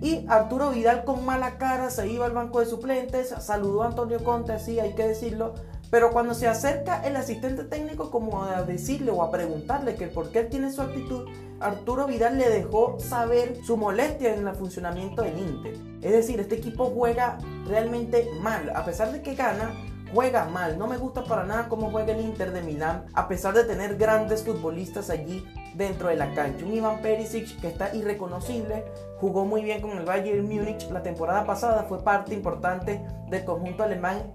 y 0.00 0.24
Arturo 0.28 0.70
Vidal 0.70 1.04
con 1.04 1.24
mala 1.24 1.58
cara 1.58 1.90
se 1.90 2.08
iba 2.08 2.26
al 2.26 2.32
banco 2.32 2.60
de 2.60 2.66
suplentes, 2.66 3.34
saludó 3.40 3.82
a 3.82 3.86
Antonio 3.86 4.22
Conte, 4.22 4.52
así 4.52 4.78
hay 4.78 4.94
que 4.94 5.06
decirlo, 5.08 5.54
pero 5.90 6.10
cuando 6.10 6.34
se 6.34 6.48
acerca 6.48 7.02
el 7.06 7.16
asistente 7.16 7.64
técnico 7.64 8.10
como 8.10 8.42
a 8.42 8.62
decirle 8.62 9.10
o 9.10 9.22
a 9.22 9.30
preguntarle 9.30 9.94
que 9.94 10.08
por 10.08 10.30
qué 10.30 10.44
tiene 10.44 10.72
su 10.72 10.82
actitud, 10.82 11.28
Arturo 11.60 12.06
Vidal 12.06 12.38
le 12.38 12.48
dejó 12.50 12.98
saber 13.00 13.56
su 13.64 13.76
molestia 13.76 14.34
en 14.34 14.46
el 14.46 14.54
funcionamiento 14.54 15.22
del 15.22 15.38
Inter. 15.38 15.74
Es 16.02 16.12
decir, 16.12 16.40
este 16.40 16.56
equipo 16.56 16.86
juega 16.86 17.38
realmente 17.66 18.28
mal, 18.40 18.70
a 18.74 18.84
pesar 18.84 19.12
de 19.12 19.22
que 19.22 19.34
gana, 19.34 19.70
juega 20.12 20.44
mal. 20.46 20.78
No 20.78 20.86
me 20.86 20.98
gusta 20.98 21.24
para 21.24 21.44
nada 21.44 21.68
cómo 21.68 21.90
juega 21.90 22.12
el 22.12 22.20
Inter 22.20 22.52
de 22.52 22.62
Milán, 22.62 23.06
a 23.14 23.28
pesar 23.28 23.54
de 23.54 23.64
tener 23.64 23.96
grandes 23.96 24.44
futbolistas 24.44 25.10
allí 25.10 25.44
dentro 25.74 26.08
de 26.08 26.16
la 26.16 26.34
cancha. 26.34 26.64
Un 26.64 26.74
Iván 26.74 27.02
Perisic 27.02 27.60
que 27.60 27.68
está 27.68 27.94
irreconocible, 27.94 28.84
jugó 29.20 29.44
muy 29.44 29.62
bien 29.62 29.80
con 29.80 29.92
el 29.92 30.04
Bayern 30.04 30.44
Múnich 30.44 30.88
la 30.90 31.02
temporada 31.02 31.44
pasada, 31.44 31.84
fue 31.84 32.02
parte 32.02 32.34
importante 32.34 33.04
del 33.28 33.44
conjunto 33.44 33.82
alemán 33.82 34.32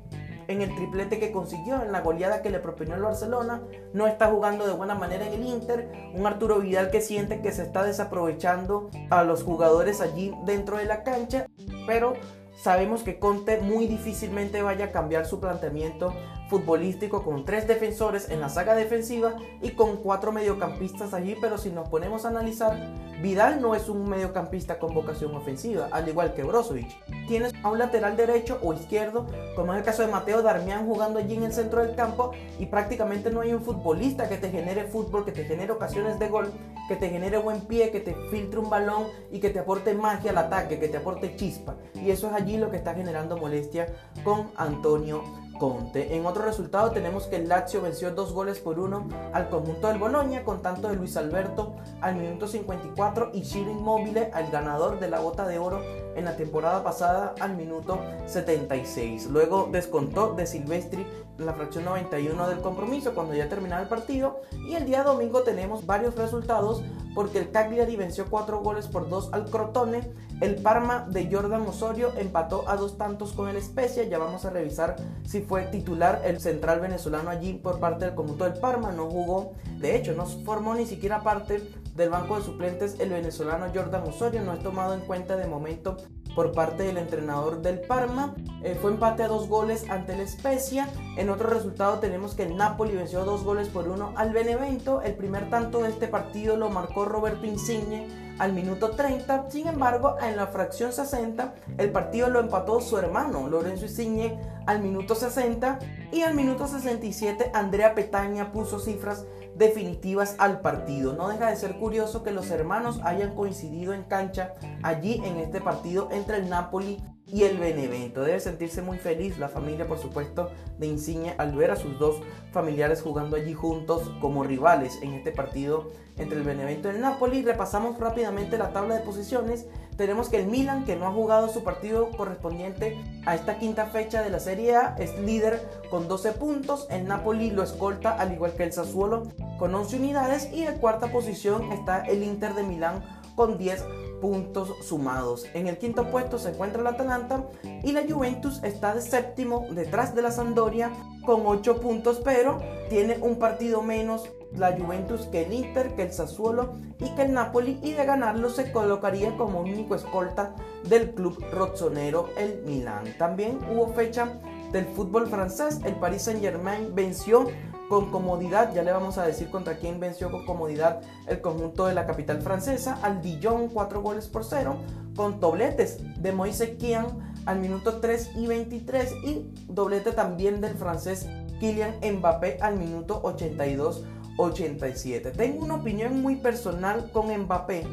en 0.47 0.61
el 0.61 0.75
triplete 0.75 1.19
que 1.19 1.31
consiguió, 1.31 1.81
en 1.81 1.91
la 1.91 2.01
goleada 2.01 2.41
que 2.41 2.49
le 2.49 2.59
propinó 2.59 2.95
el 2.95 3.01
Barcelona. 3.01 3.61
No 3.93 4.07
está 4.07 4.27
jugando 4.27 4.67
de 4.67 4.73
buena 4.73 4.95
manera 4.95 5.25
en 5.25 5.33
el 5.33 5.45
Inter. 5.45 5.91
Un 6.13 6.25
Arturo 6.25 6.59
Vidal 6.59 6.91
que 6.91 7.01
siente 7.01 7.41
que 7.41 7.51
se 7.51 7.63
está 7.63 7.83
desaprovechando 7.83 8.89
a 9.09 9.23
los 9.23 9.43
jugadores 9.43 10.01
allí 10.01 10.33
dentro 10.45 10.77
de 10.77 10.85
la 10.85 11.03
cancha. 11.03 11.45
Pero 11.87 12.13
sabemos 12.61 13.01
que 13.01 13.17
Conte 13.17 13.59
muy 13.59 13.87
difícilmente 13.87 14.61
vaya 14.61 14.85
a 14.85 14.91
cambiar 14.91 15.25
su 15.25 15.39
planteamiento 15.39 16.13
futbolístico 16.51 17.23
con 17.23 17.45
tres 17.45 17.65
defensores 17.65 18.29
en 18.29 18.41
la 18.41 18.49
saga 18.49 18.75
defensiva 18.75 19.35
y 19.61 19.71
con 19.71 19.95
cuatro 19.95 20.33
mediocampistas 20.33 21.13
allí, 21.13 21.37
pero 21.39 21.57
si 21.57 21.69
nos 21.69 21.87
ponemos 21.87 22.25
a 22.25 22.27
analizar, 22.27 22.77
Vidal 23.21 23.61
no 23.61 23.73
es 23.73 23.87
un 23.87 24.09
mediocampista 24.09 24.77
con 24.77 24.93
vocación 24.93 25.33
ofensiva, 25.33 25.87
al 25.91 26.09
igual 26.09 26.33
que 26.33 26.43
Brozovic. 26.43 26.89
Tienes 27.29 27.53
a 27.63 27.69
un 27.69 27.79
lateral 27.79 28.17
derecho 28.17 28.59
o 28.61 28.73
izquierdo, 28.73 29.27
como 29.55 29.71
es 29.71 29.79
el 29.79 29.85
caso 29.85 30.01
de 30.01 30.11
Mateo 30.11 30.41
Darmian 30.41 30.85
jugando 30.85 31.19
allí 31.19 31.35
en 31.35 31.43
el 31.43 31.53
centro 31.53 31.85
del 31.85 31.95
campo 31.95 32.31
y 32.59 32.65
prácticamente 32.65 33.31
no 33.31 33.39
hay 33.39 33.53
un 33.53 33.63
futbolista 33.63 34.27
que 34.27 34.37
te 34.37 34.49
genere 34.49 34.83
fútbol, 34.83 35.23
que 35.23 35.31
te 35.31 35.45
genere 35.45 35.71
ocasiones 35.71 36.19
de 36.19 36.27
gol, 36.27 36.51
que 36.89 36.97
te 36.97 37.09
genere 37.09 37.37
buen 37.37 37.61
pie, 37.61 37.91
que 37.91 38.01
te 38.01 38.13
filtre 38.29 38.59
un 38.59 38.69
balón 38.69 39.05
y 39.31 39.39
que 39.39 39.51
te 39.51 39.59
aporte 39.59 39.93
magia 39.93 40.31
al 40.31 40.37
ataque, 40.37 40.79
que 40.79 40.89
te 40.89 40.97
aporte 40.97 41.37
chispa. 41.37 41.75
Y 41.95 42.11
eso 42.11 42.27
es 42.27 42.33
allí 42.33 42.57
lo 42.57 42.69
que 42.69 42.77
está 42.77 42.93
generando 42.93 43.37
molestia 43.37 43.87
con 44.25 44.51
Antonio 44.57 45.23
En 45.61 46.25
otro 46.25 46.43
resultado 46.43 46.89
tenemos 46.89 47.27
que 47.27 47.35
el 47.35 47.47
Lazio 47.47 47.83
venció 47.83 48.09
dos 48.09 48.33
goles 48.33 48.57
por 48.57 48.79
uno 48.79 49.07
al 49.31 49.47
conjunto 49.47 49.89
del 49.89 49.99
Boloña 49.99 50.43
con 50.43 50.63
tanto 50.63 50.87
de 50.87 50.95
Luis 50.95 51.15
Alberto 51.17 51.75
al 52.01 52.15
minuto 52.15 52.47
54 52.47 53.29
y 53.35 53.45
Ciro 53.45 53.69
Immobile 53.69 54.31
al 54.33 54.49
ganador 54.49 54.99
de 54.99 55.07
la 55.07 55.19
bota 55.19 55.45
de 55.45 55.59
oro 55.59 55.83
en 56.15 56.25
la 56.25 56.35
temporada 56.35 56.83
pasada 56.83 57.35
al 57.39 57.55
minuto 57.55 57.99
76. 58.25 59.27
Luego 59.27 59.69
descontó 59.71 60.33
de 60.33 60.47
Silvestri 60.47 61.05
la 61.37 61.53
fracción 61.53 61.85
91 61.85 62.49
del 62.49 62.61
compromiso 62.61 63.13
cuando 63.13 63.35
ya 63.35 63.47
terminaba 63.47 63.83
el 63.83 63.87
partido 63.87 64.41
y 64.67 64.73
el 64.73 64.87
día 64.87 65.03
domingo 65.03 65.43
tenemos 65.43 65.85
varios 65.85 66.15
resultados 66.15 66.81
porque 67.13 67.39
el 67.39 67.51
Cagliari 67.51 67.95
venció 67.95 68.25
cuatro 68.29 68.61
goles 68.61 68.87
por 68.87 69.09
dos 69.09 69.29
al 69.33 69.45
Crotone, 69.49 70.11
el 70.41 70.55
Parma 70.55 71.05
de 71.09 71.29
Jordan 71.31 71.61
Osorio 71.67 72.11
empató 72.17 72.67
a 72.67 72.75
dos 72.75 72.97
tantos 72.97 73.33
con 73.33 73.47
el 73.47 73.61
Spezia, 73.61 74.03
ya 74.03 74.17
vamos 74.17 74.45
a 74.45 74.49
revisar 74.49 74.95
si 75.23 75.41
fue 75.41 75.63
titular 75.63 76.21
el 76.25 76.39
central 76.39 76.79
venezolano 76.79 77.29
allí 77.29 77.53
por 77.53 77.79
parte 77.79 78.05
del 78.05 78.15
conjunto 78.15 78.45
del 78.45 78.59
Parma, 78.59 78.91
no 78.91 79.09
jugó, 79.09 79.53
de 79.77 79.95
hecho 79.95 80.13
no 80.13 80.25
formó 80.25 80.73
ni 80.73 80.85
siquiera 80.85 81.21
parte 81.21 81.61
del 81.95 82.09
banco 82.09 82.37
de 82.37 82.43
suplentes 82.43 82.99
el 82.99 83.09
venezolano 83.09 83.67
Jordan 83.73 84.07
Osorio 84.07 84.41
no 84.41 84.53
es 84.53 84.63
tomado 84.63 84.93
en 84.93 85.01
cuenta 85.01 85.35
de 85.35 85.47
momento 85.47 85.97
por 86.35 86.53
parte 86.53 86.83
del 86.83 86.97
entrenador 86.97 87.61
del 87.61 87.81
Parma. 87.81 88.35
Eh, 88.63 88.77
fue 88.81 88.91
empate 88.91 89.23
a 89.23 89.27
dos 89.27 89.47
goles 89.47 89.89
ante 89.89 90.13
el 90.13 90.27
Spezia. 90.27 90.89
En 91.17 91.29
otro 91.29 91.49
resultado 91.49 91.99
tenemos 91.99 92.35
que 92.35 92.43
el 92.43 92.55
Napoli 92.55 92.95
venció 92.95 93.25
dos 93.25 93.43
goles 93.43 93.67
por 93.67 93.87
uno 93.87 94.13
al 94.15 94.31
Benevento. 94.31 95.01
El 95.01 95.15
primer 95.15 95.49
tanto 95.49 95.81
de 95.81 95.89
este 95.89 96.07
partido 96.07 96.55
lo 96.55 96.69
marcó 96.69 97.05
Roberto 97.05 97.45
Insigne 97.45 98.07
al 98.39 98.53
minuto 98.53 98.91
30. 98.91 99.49
Sin 99.49 99.67
embargo, 99.67 100.15
en 100.21 100.37
la 100.37 100.47
fracción 100.47 100.93
60, 100.93 101.53
el 101.77 101.91
partido 101.91 102.29
lo 102.29 102.39
empató 102.39 102.81
su 102.81 102.97
hermano 102.97 103.47
Lorenzo 103.49 103.85
Insigne 103.85 104.39
al 104.65 104.81
minuto 104.81 105.15
60 105.15 105.79
y 106.11 106.21
al 106.21 106.33
minuto 106.33 106.67
67 106.67 107.51
Andrea 107.53 107.93
Petaña 107.93 108.51
puso 108.51 108.79
cifras 108.79 109.25
definitivas 109.61 110.35
al 110.39 110.59
partido. 110.59 111.13
No 111.13 111.29
deja 111.29 111.49
de 111.49 111.55
ser 111.55 111.77
curioso 111.77 112.23
que 112.23 112.31
los 112.31 112.49
hermanos 112.49 112.99
hayan 113.03 113.35
coincidido 113.35 113.93
en 113.93 114.03
cancha 114.03 114.53
allí 114.83 115.21
en 115.23 115.37
este 115.37 115.61
partido 115.61 116.09
entre 116.11 116.37
el 116.37 116.49
Napoli 116.49 116.97
y 117.31 117.43
el 117.43 117.57
Benevento. 117.57 118.23
Debe 118.23 118.39
sentirse 118.39 118.81
muy 118.81 118.97
feliz 118.97 119.37
la 119.37 119.47
familia, 119.47 119.87
por 119.87 119.99
supuesto, 119.99 120.51
de 120.77 120.87
Insigne 120.87 121.35
al 121.37 121.55
ver 121.55 121.71
a 121.71 121.75
sus 121.75 121.97
dos 121.97 122.17
familiares 122.51 123.01
jugando 123.01 123.37
allí 123.37 123.53
juntos 123.53 124.11
como 124.19 124.43
rivales 124.43 124.99
en 125.01 125.13
este 125.13 125.31
partido 125.31 125.91
entre 126.17 126.37
el 126.37 126.43
Benevento 126.43 126.89
y 126.89 126.95
el 126.95 127.01
Napoli. 127.01 127.41
Repasamos 127.41 127.97
rápidamente 127.97 128.57
la 128.57 128.73
tabla 128.73 128.95
de 128.95 129.01
posiciones. 129.01 129.65
Tenemos 129.95 130.29
que 130.29 130.37
el 130.37 130.47
Milan, 130.47 130.83
que 130.83 130.95
no 130.95 131.07
ha 131.07 131.11
jugado 131.11 131.47
su 131.47 131.63
partido 131.63 132.09
correspondiente 132.11 132.97
a 133.25 133.35
esta 133.35 133.57
quinta 133.57 133.85
fecha 133.85 134.21
de 134.21 134.29
la 134.29 134.39
Serie 134.39 134.75
A, 134.75 134.95
es 134.99 135.17
líder 135.19 135.61
con 135.89 136.07
12 136.07 136.33
puntos. 136.33 136.87
El 136.89 137.07
Napoli 137.07 137.51
lo 137.51 137.63
escolta, 137.63 138.11
al 138.11 138.33
igual 138.33 138.53
que 138.53 138.63
el 138.63 138.73
Sassuolo, 138.73 139.23
con 139.57 139.73
11 139.73 139.97
unidades. 139.97 140.51
Y 140.51 140.63
en 140.63 140.77
cuarta 140.79 141.11
posición 141.11 141.71
está 141.71 142.01
el 142.01 142.23
Inter 142.23 142.55
de 142.55 142.63
Milán 142.63 143.20
con 143.35 143.57
10 143.57 143.83
puntos 144.21 144.71
sumados. 144.83 145.45
En 145.53 145.67
el 145.67 145.77
quinto 145.77 146.09
puesto 146.09 146.37
se 146.37 146.49
encuentra 146.49 146.81
el 146.81 146.87
Atalanta 146.87 147.45
y 147.83 147.91
la 147.91 148.03
Juventus 148.07 148.63
está 148.63 148.93
de 148.93 149.01
séptimo 149.01 149.65
detrás 149.71 150.15
de 150.15 150.21
la 150.21 150.31
Sandoria 150.31 150.91
con 151.25 151.41
8 151.45 151.81
puntos, 151.81 152.21
pero 152.23 152.59
tiene 152.89 153.17
un 153.19 153.37
partido 153.37 153.81
menos 153.81 154.29
la 154.55 154.77
Juventus 154.77 155.27
que 155.27 155.43
el 155.43 155.53
Inter, 155.53 155.95
que 155.95 156.03
el 156.03 156.13
Sassuolo 156.13 156.75
y 156.99 157.09
que 157.15 157.23
el 157.23 157.33
Napoli 157.33 157.79
y 157.81 157.93
de 157.93 158.05
ganarlo 158.05 158.49
se 158.49 158.71
colocaría 158.71 159.35
como 159.37 159.61
único 159.61 159.95
escolta 159.95 160.55
del 160.87 161.13
club 161.13 161.43
rozzonero 161.51 162.29
el 162.37 162.61
Milan. 162.65 163.05
También 163.17 163.59
hubo 163.71 163.93
fecha 163.93 164.39
del 164.71 164.85
fútbol 164.85 165.27
francés, 165.27 165.79
el 165.83 165.95
Paris 165.95 166.23
Saint 166.23 166.41
Germain 166.41 166.93
venció 166.93 167.47
con 167.91 168.09
comodidad, 168.09 168.73
ya 168.73 168.81
le 168.83 168.93
vamos 168.93 169.17
a 169.17 169.25
decir 169.25 169.49
contra 169.49 169.75
quién 169.75 169.99
venció 169.99 170.31
con 170.31 170.45
comodidad 170.45 171.01
el 171.27 171.41
conjunto 171.41 171.87
de 171.87 171.93
la 171.93 172.07
capital 172.07 172.41
francesa, 172.41 172.97
al 173.01 173.21
Dijon 173.21 173.67
4 173.67 174.01
goles 174.01 174.29
por 174.29 174.45
0, 174.45 174.77
con 175.13 175.41
dobletes 175.41 175.97
de 176.23 176.31
Moise 176.31 176.77
Kian 176.77 177.07
al 177.45 177.59
minuto 177.59 177.99
3 177.99 178.31
y 178.37 178.47
23 178.47 179.13
y 179.25 179.51
doblete 179.67 180.13
también 180.13 180.61
del 180.61 180.75
francés 180.75 181.27
Kylian 181.59 181.95
Mbappé 182.01 182.59
al 182.61 182.77
minuto 182.77 183.21
82-87. 183.23 185.33
Tengo 185.33 185.65
una 185.65 185.75
opinión 185.75 186.21
muy 186.21 186.37
personal 186.37 187.11
con 187.11 187.27
Mbappé 187.27 187.85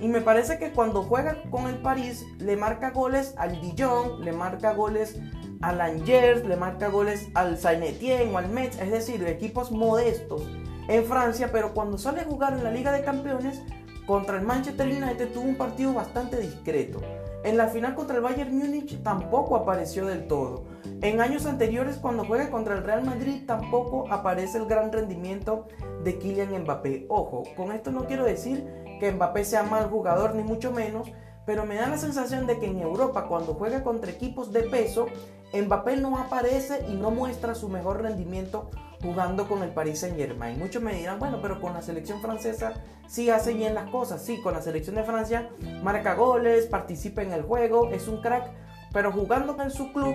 y 0.00 0.08
me 0.08 0.22
parece 0.22 0.58
que 0.58 0.72
cuando 0.72 1.04
juega 1.04 1.40
con 1.52 1.68
el 1.68 1.76
París 1.76 2.26
le 2.40 2.56
marca 2.56 2.90
goles 2.90 3.34
al 3.36 3.60
Dijon, 3.60 4.24
le 4.24 4.32
marca 4.32 4.74
goles 4.74 5.20
al 5.62 5.80
Angers, 5.80 6.44
le 6.44 6.56
marca 6.56 6.88
goles 6.88 7.28
al 7.34 7.58
Saint-Étienne 7.58 8.32
o 8.32 8.38
al 8.38 8.48
Metz, 8.48 8.80
es 8.80 8.90
decir, 8.90 9.26
equipos 9.26 9.70
modestos 9.70 10.42
en 10.88 11.04
Francia, 11.04 11.50
pero 11.52 11.74
cuando 11.74 11.98
sale 11.98 12.20
a 12.20 12.24
jugar 12.24 12.54
en 12.54 12.64
la 12.64 12.70
Liga 12.70 12.92
de 12.92 13.02
Campeones 13.02 13.62
contra 14.06 14.36
el 14.36 14.44
Manchester 14.44 14.86
United 14.86 15.32
tuvo 15.32 15.48
un 15.48 15.56
partido 15.56 15.92
bastante 15.92 16.38
discreto. 16.38 17.00
En 17.42 17.56
la 17.56 17.68
final 17.68 17.94
contra 17.94 18.16
el 18.16 18.22
Bayern 18.22 18.56
Múnich 18.56 19.02
tampoco 19.02 19.56
apareció 19.56 20.06
del 20.06 20.26
todo. 20.26 20.64
En 21.02 21.20
años 21.20 21.46
anteriores 21.46 21.96
cuando 21.96 22.24
juega 22.24 22.50
contra 22.50 22.76
el 22.76 22.84
Real 22.84 23.04
Madrid 23.04 23.42
tampoco 23.46 24.10
aparece 24.10 24.58
el 24.58 24.66
gran 24.66 24.92
rendimiento 24.92 25.66
de 26.02 26.18
Kylian 26.18 26.62
Mbappé. 26.62 27.06
Ojo, 27.08 27.42
con 27.56 27.72
esto 27.72 27.90
no 27.90 28.06
quiero 28.06 28.24
decir 28.24 28.64
que 29.00 29.12
Mbappé 29.12 29.44
sea 29.44 29.62
mal 29.64 29.90
jugador 29.90 30.34
ni 30.34 30.42
mucho 30.42 30.70
menos, 30.70 31.10
pero 31.44 31.66
me 31.66 31.76
da 31.76 31.88
la 31.88 31.98
sensación 31.98 32.46
de 32.46 32.58
que 32.58 32.66
en 32.66 32.80
Europa 32.80 33.26
cuando 33.28 33.54
juega 33.54 33.84
contra 33.84 34.10
equipos 34.10 34.52
de 34.52 34.62
peso, 34.62 35.06
Mbappé 35.52 35.96
no 35.96 36.18
aparece 36.18 36.84
y 36.88 36.94
no 36.94 37.10
muestra 37.10 37.54
su 37.54 37.68
mejor 37.68 38.02
rendimiento 38.02 38.70
jugando 39.02 39.48
con 39.48 39.62
el 39.62 39.70
Paris 39.70 40.00
Saint 40.00 40.16
Germain. 40.16 40.58
Muchos 40.58 40.82
me 40.82 40.94
dirán, 40.94 41.18
bueno, 41.18 41.38
pero 41.40 41.60
con 41.60 41.74
la 41.74 41.82
selección 41.82 42.20
francesa 42.20 42.74
sí 43.06 43.30
hace 43.30 43.54
bien 43.54 43.74
las 43.74 43.90
cosas. 43.90 44.22
Sí, 44.22 44.40
con 44.40 44.54
la 44.54 44.62
selección 44.62 44.96
de 44.96 45.04
Francia 45.04 45.48
marca 45.82 46.14
goles, 46.14 46.66
participa 46.66 47.22
en 47.22 47.32
el 47.32 47.42
juego, 47.42 47.90
es 47.90 48.08
un 48.08 48.20
crack, 48.20 48.50
pero 48.92 49.12
jugando 49.12 49.56
en 49.62 49.70
su 49.70 49.92
club 49.92 50.14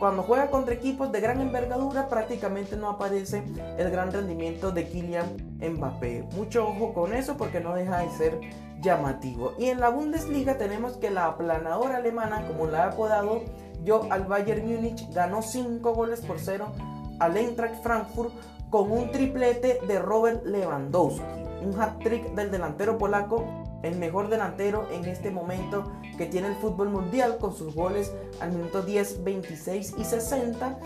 cuando 0.00 0.22
juega 0.22 0.50
contra 0.50 0.74
equipos 0.74 1.12
de 1.12 1.20
gran 1.20 1.42
envergadura 1.42 2.08
prácticamente 2.08 2.74
no 2.74 2.88
aparece 2.88 3.44
el 3.76 3.90
gran 3.90 4.10
rendimiento 4.10 4.72
de 4.72 4.88
Kylian 4.88 5.58
Mbappé. 5.60 6.22
Mucho 6.34 6.66
ojo 6.66 6.94
con 6.94 7.12
eso 7.12 7.36
porque 7.36 7.60
no 7.60 7.74
deja 7.74 7.98
de 7.98 8.10
ser 8.12 8.40
llamativo. 8.80 9.52
Y 9.58 9.66
en 9.66 9.78
la 9.78 9.90
Bundesliga 9.90 10.56
tenemos 10.56 10.96
que 10.96 11.10
la 11.10 11.26
aplanadora 11.26 11.98
alemana, 11.98 12.46
como 12.46 12.66
la 12.66 12.84
ha 12.84 12.86
apodado 12.88 13.42
yo 13.84 14.06
al 14.10 14.24
Bayern 14.24 14.66
Múnich, 14.66 15.10
ganó 15.12 15.42
5 15.42 15.94
goles 15.94 16.20
por 16.20 16.38
0 16.38 16.72
al 17.18 17.36
Eintracht 17.36 17.82
Frankfurt 17.82 18.32
con 18.70 18.90
un 18.90 19.10
triplete 19.10 19.78
de 19.86 19.98
Robert 19.98 20.44
Lewandowski. 20.44 21.22
Un 21.62 21.78
hat-trick 21.78 22.34
del 22.34 22.50
delantero 22.50 22.96
polaco 22.96 23.44
el 23.82 23.96
mejor 23.96 24.28
delantero 24.28 24.86
en 24.90 25.04
este 25.06 25.30
momento 25.30 25.84
que 26.18 26.26
tiene 26.26 26.48
el 26.48 26.54
fútbol 26.56 26.90
mundial 26.90 27.38
con 27.38 27.54
sus 27.54 27.74
goles 27.74 28.12
al 28.40 28.52
minuto 28.52 28.82
10, 28.82 29.24
26 29.24 29.94
y 29.98 30.04
60. 30.04 30.78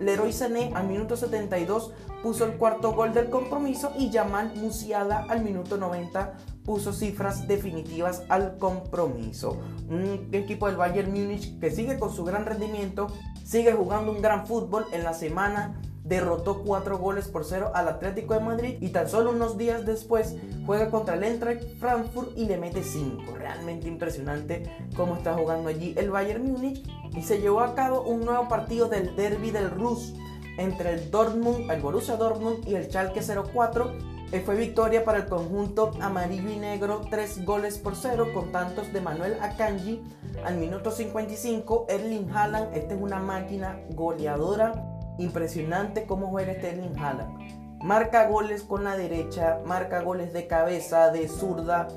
Leroy 0.00 0.32
Sané 0.32 0.72
al 0.74 0.88
minuto 0.88 1.16
72 1.16 1.92
puso 2.22 2.44
el 2.44 2.56
cuarto 2.56 2.92
gol 2.92 3.12
del 3.12 3.30
compromiso 3.30 3.92
y 3.98 4.10
Jamal 4.10 4.52
Musiala 4.56 5.26
al 5.28 5.42
minuto 5.44 5.76
90 5.76 6.32
puso 6.64 6.92
cifras 6.92 7.48
definitivas 7.48 8.22
al 8.28 8.58
compromiso. 8.58 9.58
Un 9.88 10.28
equipo 10.32 10.66
del 10.66 10.76
Bayern 10.76 11.10
Múnich 11.10 11.58
que 11.58 11.70
sigue 11.70 11.98
con 11.98 12.14
su 12.14 12.24
gran 12.24 12.46
rendimiento, 12.46 13.08
sigue 13.44 13.72
jugando 13.72 14.12
un 14.12 14.22
gran 14.22 14.46
fútbol 14.46 14.86
en 14.92 15.04
la 15.04 15.14
semana 15.14 15.80
derrotó 16.04 16.62
4 16.62 16.98
goles 16.98 17.28
por 17.28 17.44
0 17.44 17.72
al 17.74 17.88
Atlético 17.88 18.34
de 18.34 18.40
Madrid 18.40 18.76
y 18.80 18.88
tan 18.88 19.08
solo 19.08 19.30
unos 19.30 19.56
días 19.56 19.86
después 19.86 20.36
juega 20.66 20.90
contra 20.90 21.14
el 21.14 21.24
Eintracht 21.24 21.62
Frankfurt 21.78 22.36
y 22.36 22.46
le 22.46 22.56
mete 22.56 22.82
5. 22.82 23.36
Realmente 23.36 23.88
impresionante 23.88 24.64
cómo 24.96 25.16
está 25.16 25.34
jugando 25.34 25.68
allí 25.68 25.94
el 25.96 26.10
Bayern 26.10 26.44
Múnich 26.44 26.82
y 27.16 27.22
se 27.22 27.40
llevó 27.40 27.60
a 27.60 27.74
cabo 27.74 28.02
un 28.02 28.24
nuevo 28.24 28.48
partido 28.48 28.88
del 28.88 29.14
derby 29.14 29.50
del 29.50 29.70
Rus 29.70 30.14
entre 30.58 30.92
el 30.92 31.10
Dortmund, 31.10 31.70
el 31.70 31.80
Borussia 31.80 32.16
Dortmund 32.16 32.66
y 32.68 32.74
el 32.74 32.90
Schalke 32.90 33.20
04 33.22 34.11
fue 34.40 34.56
victoria 34.56 35.04
para 35.04 35.18
el 35.18 35.26
conjunto 35.26 35.92
amarillo 36.00 36.50
y 36.50 36.56
negro, 36.56 37.02
3 37.10 37.44
goles 37.44 37.78
por 37.78 37.96
0 37.96 38.28
con 38.32 38.50
tantos 38.50 38.92
de 38.92 39.00
Manuel 39.00 39.36
Akanji 39.40 40.02
al 40.44 40.56
minuto 40.56 40.90
55. 40.90 41.86
Erling 41.88 42.30
Haaland, 42.30 42.74
esta 42.74 42.94
es 42.94 43.00
una 43.00 43.18
máquina 43.18 43.78
goleadora 43.90 44.92
Impresionante 45.18 46.04
cómo 46.06 46.28
juega 46.28 46.54
Sterling 46.54 46.98
Haaland. 46.98 47.82
Marca 47.82 48.28
goles 48.28 48.62
con 48.62 48.84
la 48.84 48.96
derecha, 48.96 49.58
marca 49.66 50.00
goles 50.00 50.32
de 50.32 50.46
cabeza, 50.46 51.10
de 51.10 51.28
zurda, 51.28 51.88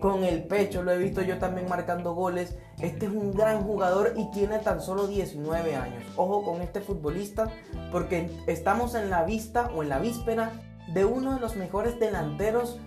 con 0.00 0.24
el 0.24 0.44
pecho. 0.44 0.82
Lo 0.82 0.92
he 0.92 0.98
visto 0.98 1.22
yo 1.22 1.38
también 1.38 1.68
marcando 1.68 2.14
goles. 2.14 2.56
Este 2.78 3.06
es 3.06 3.12
un 3.12 3.32
gran 3.32 3.64
jugador 3.64 4.14
y 4.16 4.30
tiene 4.30 4.58
tan 4.58 4.80
solo 4.80 5.06
19 5.06 5.76
años. 5.76 6.04
Ojo 6.16 6.44
con 6.44 6.60
este 6.60 6.80
futbolista 6.80 7.50
porque 7.90 8.30
estamos 8.46 8.94
en 8.94 9.10
la 9.10 9.24
vista 9.24 9.70
o 9.74 9.82
en 9.82 9.88
la 9.88 9.98
víspera 9.98 10.52
de 10.92 11.04
uno 11.04 11.34
de 11.34 11.40
los 11.40 11.56
mejores 11.56 11.98
delanteros 11.98 12.78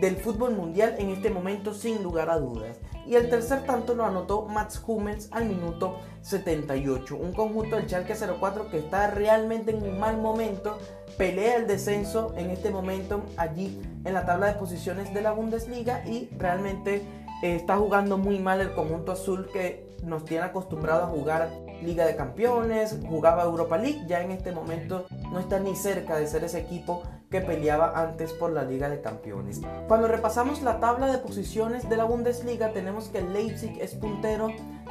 del 0.00 0.16
fútbol 0.16 0.54
mundial 0.54 0.96
en 0.98 1.10
este 1.10 1.30
momento 1.30 1.72
sin 1.72 2.02
lugar 2.02 2.30
a 2.30 2.38
dudas. 2.38 2.78
Y 3.06 3.14
el 3.14 3.30
tercer 3.30 3.62
tanto 3.64 3.94
lo 3.94 4.04
anotó 4.04 4.46
Mats 4.46 4.82
Hummels 4.84 5.28
al 5.30 5.46
minuto 5.46 6.00
78. 6.22 7.16
Un 7.16 7.32
conjunto 7.32 7.76
del 7.76 7.86
Schalke 7.86 8.14
04 8.14 8.68
que 8.68 8.78
está 8.78 9.10
realmente 9.10 9.70
en 9.70 9.82
un 9.82 9.98
mal 9.98 10.18
momento. 10.18 10.78
Pelea 11.16 11.56
el 11.56 11.66
descenso 11.66 12.34
en 12.36 12.50
este 12.50 12.70
momento 12.70 13.24
allí 13.36 13.80
en 14.04 14.12
la 14.12 14.26
tabla 14.26 14.48
de 14.48 14.58
posiciones 14.58 15.14
de 15.14 15.22
la 15.22 15.32
Bundesliga 15.32 16.04
y 16.06 16.28
realmente 16.36 16.96
eh, 17.42 17.56
está 17.56 17.76
jugando 17.76 18.18
muy 18.18 18.38
mal 18.38 18.60
el 18.60 18.74
conjunto 18.74 19.12
azul 19.12 19.48
que 19.52 19.86
nos 20.02 20.24
tiene 20.24 20.44
acostumbrado 20.44 21.04
a 21.04 21.06
jugar 21.06 21.50
Liga 21.82 22.06
de 22.06 22.16
Campeones, 22.16 22.98
jugaba 23.08 23.44
Europa 23.44 23.76
League, 23.76 24.04
ya 24.06 24.22
en 24.22 24.30
este 24.30 24.52
momento 24.52 25.06
no 25.30 25.38
está 25.38 25.58
ni 25.58 25.76
cerca 25.76 26.16
de 26.16 26.26
ser 26.26 26.44
ese 26.44 26.58
equipo 26.58 27.02
peleaba 27.40 27.92
antes 27.94 28.32
por 28.32 28.52
la 28.52 28.64
Liga 28.64 28.88
de 28.88 29.00
Campeones. 29.00 29.60
Cuando 29.88 30.08
repasamos 30.08 30.62
la 30.62 30.80
tabla 30.80 31.06
de 31.06 31.18
posiciones 31.18 31.88
de 31.88 31.96
la 31.96 32.04
Bundesliga, 32.04 32.72
tenemos 32.72 33.08
que 33.08 33.22
Leipzig 33.22 33.78
es 33.80 33.94
puntero 33.94 34.48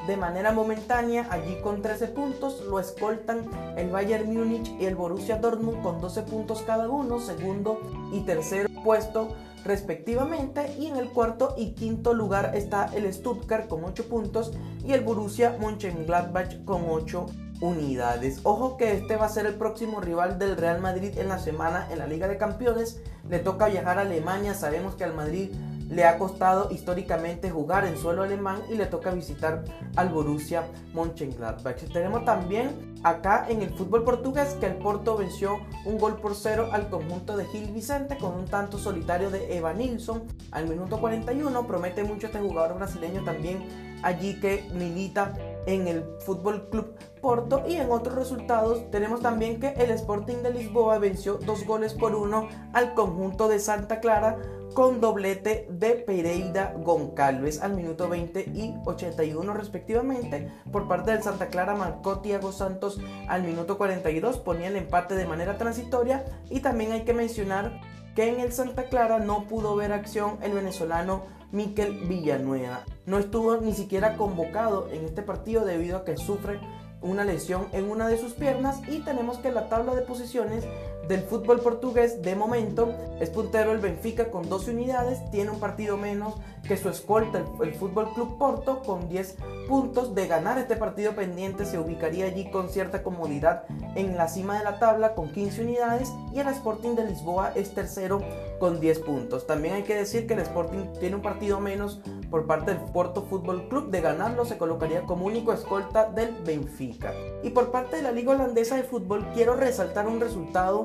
de 0.08 0.18
manera 0.18 0.52
momentánea, 0.52 1.28
allí 1.32 1.56
con 1.62 1.82
13 1.82 2.08
puntos, 2.10 2.64
lo 2.70 2.80
escoltan 2.80 3.50
el 3.76 3.90
Bayern 3.90 4.32
Múnich 4.32 4.72
y 4.80 4.86
el 4.86 4.96
Borussia 4.96 5.38
Dortmund 5.38 5.82
con 5.82 6.00
12 6.00 6.24
puntos 6.24 6.62
cada 6.62 6.90
uno, 6.90 7.20
segundo 7.20 7.80
y 8.12 8.22
tercer 8.22 8.70
puesto 8.84 9.36
respectivamente 9.64 10.76
y 10.78 10.86
en 10.86 10.98
el 10.98 11.10
cuarto 11.10 11.56
y 11.58 11.72
quinto 11.72 12.14
lugar 12.14 12.52
está 12.54 12.90
el 12.96 13.12
Stuttgart 13.12 13.68
con 13.68 13.84
8 13.84 14.08
puntos 14.08 14.54
y 14.86 14.94
el 14.94 15.02
Borussia 15.02 15.58
Mönchengladbach 15.60 16.64
con 16.66 16.84
8 16.88 17.26
unidades. 17.62 18.40
Ojo 18.44 18.78
que 18.78 18.94
este 18.94 19.16
va 19.16 19.26
a 19.26 19.30
ser 19.30 19.46
el 19.46 19.56
próximo 19.56 20.02
rival 20.02 20.38
del 20.40 20.58
Real 20.58 20.82
Madrid 20.82 21.18
en 21.18 21.30
la 21.30 21.40
semana 21.40 21.88
en 21.92 22.00
la 22.00 22.08
Liga 22.08 22.28
de 22.28 22.38
Campeones. 22.38 23.02
Le 23.30 23.40
toca 23.40 23.68
viajar 23.68 23.98
a 23.98 24.02
Alemania, 24.02 24.54
sabemos 24.54 24.96
que 24.96 25.04
al 25.04 25.14
Madrid 25.14 25.52
le 25.90 26.06
ha 26.06 26.18
costado 26.18 26.72
históricamente 26.72 27.52
jugar 27.52 27.86
en 27.86 27.98
suelo 27.98 28.24
alemán 28.24 28.62
y 28.70 28.76
le 28.76 28.88
toca 28.88 29.12
visitar 29.12 29.64
al 29.96 30.10
Borussia 30.10 30.64
Mönchengladbach. 30.94 31.78
Tenemos 31.94 32.26
también 32.26 32.96
acá 33.04 33.46
en 33.50 33.62
el 33.62 33.70
fútbol 33.70 34.04
portugués 34.04 34.56
que 34.60 34.66
el 34.66 34.78
Porto 34.78 35.16
venció 35.16 35.60
un 35.86 36.00
gol 36.00 36.18
por 36.20 36.36
cero 36.36 36.70
al 36.72 36.90
conjunto 36.90 37.38
de 37.38 37.46
Gil 37.46 37.72
Vicente 37.72 38.18
con 38.18 38.34
un 38.34 38.46
tanto 38.46 38.80
solitario 38.80 39.30
de 39.30 39.58
Eva 39.58 39.74
Nilsson 39.74 40.24
al 40.52 40.68
minuto 40.68 41.00
41. 41.00 41.68
Promete 41.68 42.04
mucho 42.04 42.28
este 42.28 42.40
jugador 42.40 42.78
brasileño 42.78 43.24
también 43.24 43.86
allí 44.02 44.40
que 44.40 44.68
milita 44.74 45.34
en 45.66 45.88
el 45.88 46.04
Fútbol 46.20 46.70
Club 46.70 46.96
Porto 47.22 47.64
y 47.68 47.76
en 47.76 47.92
otros 47.92 48.16
resultados 48.16 48.90
tenemos 48.92 49.22
también 49.22 49.60
que 49.60 49.70
el 49.70 49.90
Sporting 49.92 50.44
de 50.44 50.54
Lisboa 50.54 51.00
venció 51.00 51.36
dos 51.36 51.66
goles 51.66 51.94
por 51.94 52.16
uno 52.16 52.48
al 52.74 52.94
conjunto 52.94 53.48
de 53.48 53.60
Santa 53.60 54.00
Clara 54.00 54.38
con 54.76 55.00
doblete 55.00 55.68
de 55.70 55.92
Pereira 55.92 56.76
Goncalves 56.78 57.62
al 57.62 57.74
minuto 57.74 58.10
20 58.10 58.42
y 58.54 58.76
81 58.86 59.54
respectivamente. 59.54 60.52
Por 60.72 60.88
parte 60.88 61.12
del 61.12 61.24
Santa 61.24 61.48
Clara 61.48 61.76
marcó 61.76 62.20
Tiago 62.20 62.52
Santos 62.52 63.00
al 63.28 63.44
minuto 63.44 63.78
42, 63.78 64.38
ponía 64.38 64.68
el 64.68 64.76
empate 64.76 65.16
de 65.16 65.26
manera 65.26 65.58
transitoria 65.58 66.26
y 66.50 66.60
también 66.60 66.92
hay 66.92 67.06
que 67.06 67.14
mencionar 67.14 67.80
que 68.16 68.30
en 68.30 68.40
el 68.40 68.52
Santa 68.52 68.84
Clara 68.84 69.20
no 69.20 69.48
pudo 69.48 69.76
ver 69.76 69.94
acción 69.94 70.38
el 70.42 70.52
venezolano 70.52 71.24
Miquel 71.52 72.06
Villanueva. 72.08 72.84
No 73.06 73.20
estuvo 73.20 73.58
ni 73.58 73.74
siquiera 73.74 74.18
convocado 74.18 74.90
en 74.92 75.06
este 75.06 75.22
partido 75.22 75.64
debido 75.64 75.98
a 75.98 76.06
que 76.06 76.18
sufre 76.18 76.60
una 77.02 77.24
lesión 77.24 77.68
en 77.72 77.90
una 77.90 78.08
de 78.08 78.18
sus 78.18 78.34
piernas 78.34 78.82
y 78.88 79.00
tenemos 79.00 79.38
que 79.38 79.52
la 79.52 79.70
tabla 79.70 79.94
de 79.94 80.02
posiciones 80.02 80.66
del 81.08 81.22
fútbol 81.22 81.60
portugués 81.60 82.22
de 82.22 82.36
momento 82.36 82.94
es 83.20 83.30
puntero 83.30 83.72
el 83.72 83.80
Benfica 83.80 84.32
con 84.32 84.50
12 84.50 84.72
unidades, 84.72 85.20
tiene 85.32 85.52
un 85.52 85.60
partido 85.60 85.98
menos 85.98 86.36
que 86.68 86.78
su 86.78 86.90
escolta 86.90 87.44
el, 87.62 87.74
Fútbol 87.76 88.14
Club 88.14 88.38
Porto 88.38 88.82
con 88.82 89.08
10 89.08 89.38
puntos. 89.68 90.16
De 90.16 90.28
ganar 90.28 90.58
este 90.58 90.76
partido 90.76 91.14
pendiente 91.14 91.66
se 91.66 91.78
ubicaría 91.78 92.26
allí 92.26 92.50
con 92.50 92.70
cierta 92.70 93.04
comodidad 93.04 93.64
en 93.96 94.18
la 94.18 94.28
cima 94.28 94.58
de 94.58 94.64
la 94.64 94.80
tabla 94.80 95.14
con 95.14 95.32
15 95.32 95.62
unidades 95.62 96.12
y 96.34 96.40
el 96.40 96.48
Sporting 96.48 96.96
de 96.96 97.06
Lisboa 97.06 97.52
es 97.56 97.74
tercero 97.74 98.22
con 98.60 98.80
10 98.80 99.00
puntos. 99.00 99.46
También 99.46 99.76
hay 99.76 99.84
que 99.84 99.96
decir 99.96 100.28
que 100.28 100.34
el 100.34 100.40
Sporting 100.40 100.88
tiene 101.00 101.16
un 101.16 101.22
partido 101.22 101.60
menos 101.60 102.02
por 102.32 102.48
parte 102.48 102.74
del 102.74 102.82
Porto 102.92 103.24
Fútbol 103.24 103.68
Club. 103.70 103.92
De 103.92 104.02
ganarlo 104.02 104.46
se 104.46 104.58
colocaría 104.58 105.04
como 105.04 105.26
único 105.26 105.54
escolta 105.54 106.10
del 106.10 106.36
Benfica. 106.44 107.14
Y 107.44 107.52
por 107.52 107.72
parte 107.72 107.98
de 107.98 108.02
la 108.02 108.12
Liga 108.12 108.32
Holandesa 108.32 108.76
de 108.76 108.84
Fútbol 108.84 109.28
quiero 109.34 109.56
resaltar 109.56 110.08
un 110.08 110.20
resultado 110.20 110.84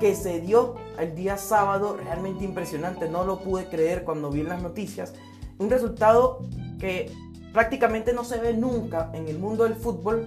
que 0.00 0.14
se 0.14 0.40
dio 0.40 0.74
el 0.98 1.14
día 1.14 1.36
sábado 1.36 1.96
realmente 1.96 2.44
impresionante. 2.44 3.08
No 3.08 3.24
lo 3.24 3.40
pude 3.40 3.66
creer 3.66 4.04
cuando 4.04 4.30
vi 4.30 4.42
las 4.42 4.62
noticias. 4.62 5.14
Un 5.58 5.70
resultado 5.70 6.40
que 6.78 7.12
prácticamente 7.52 8.12
no 8.12 8.24
se 8.24 8.38
ve 8.38 8.52
nunca 8.54 9.10
en 9.14 9.28
el 9.28 9.38
mundo 9.38 9.64
del 9.64 9.74
fútbol. 9.74 10.26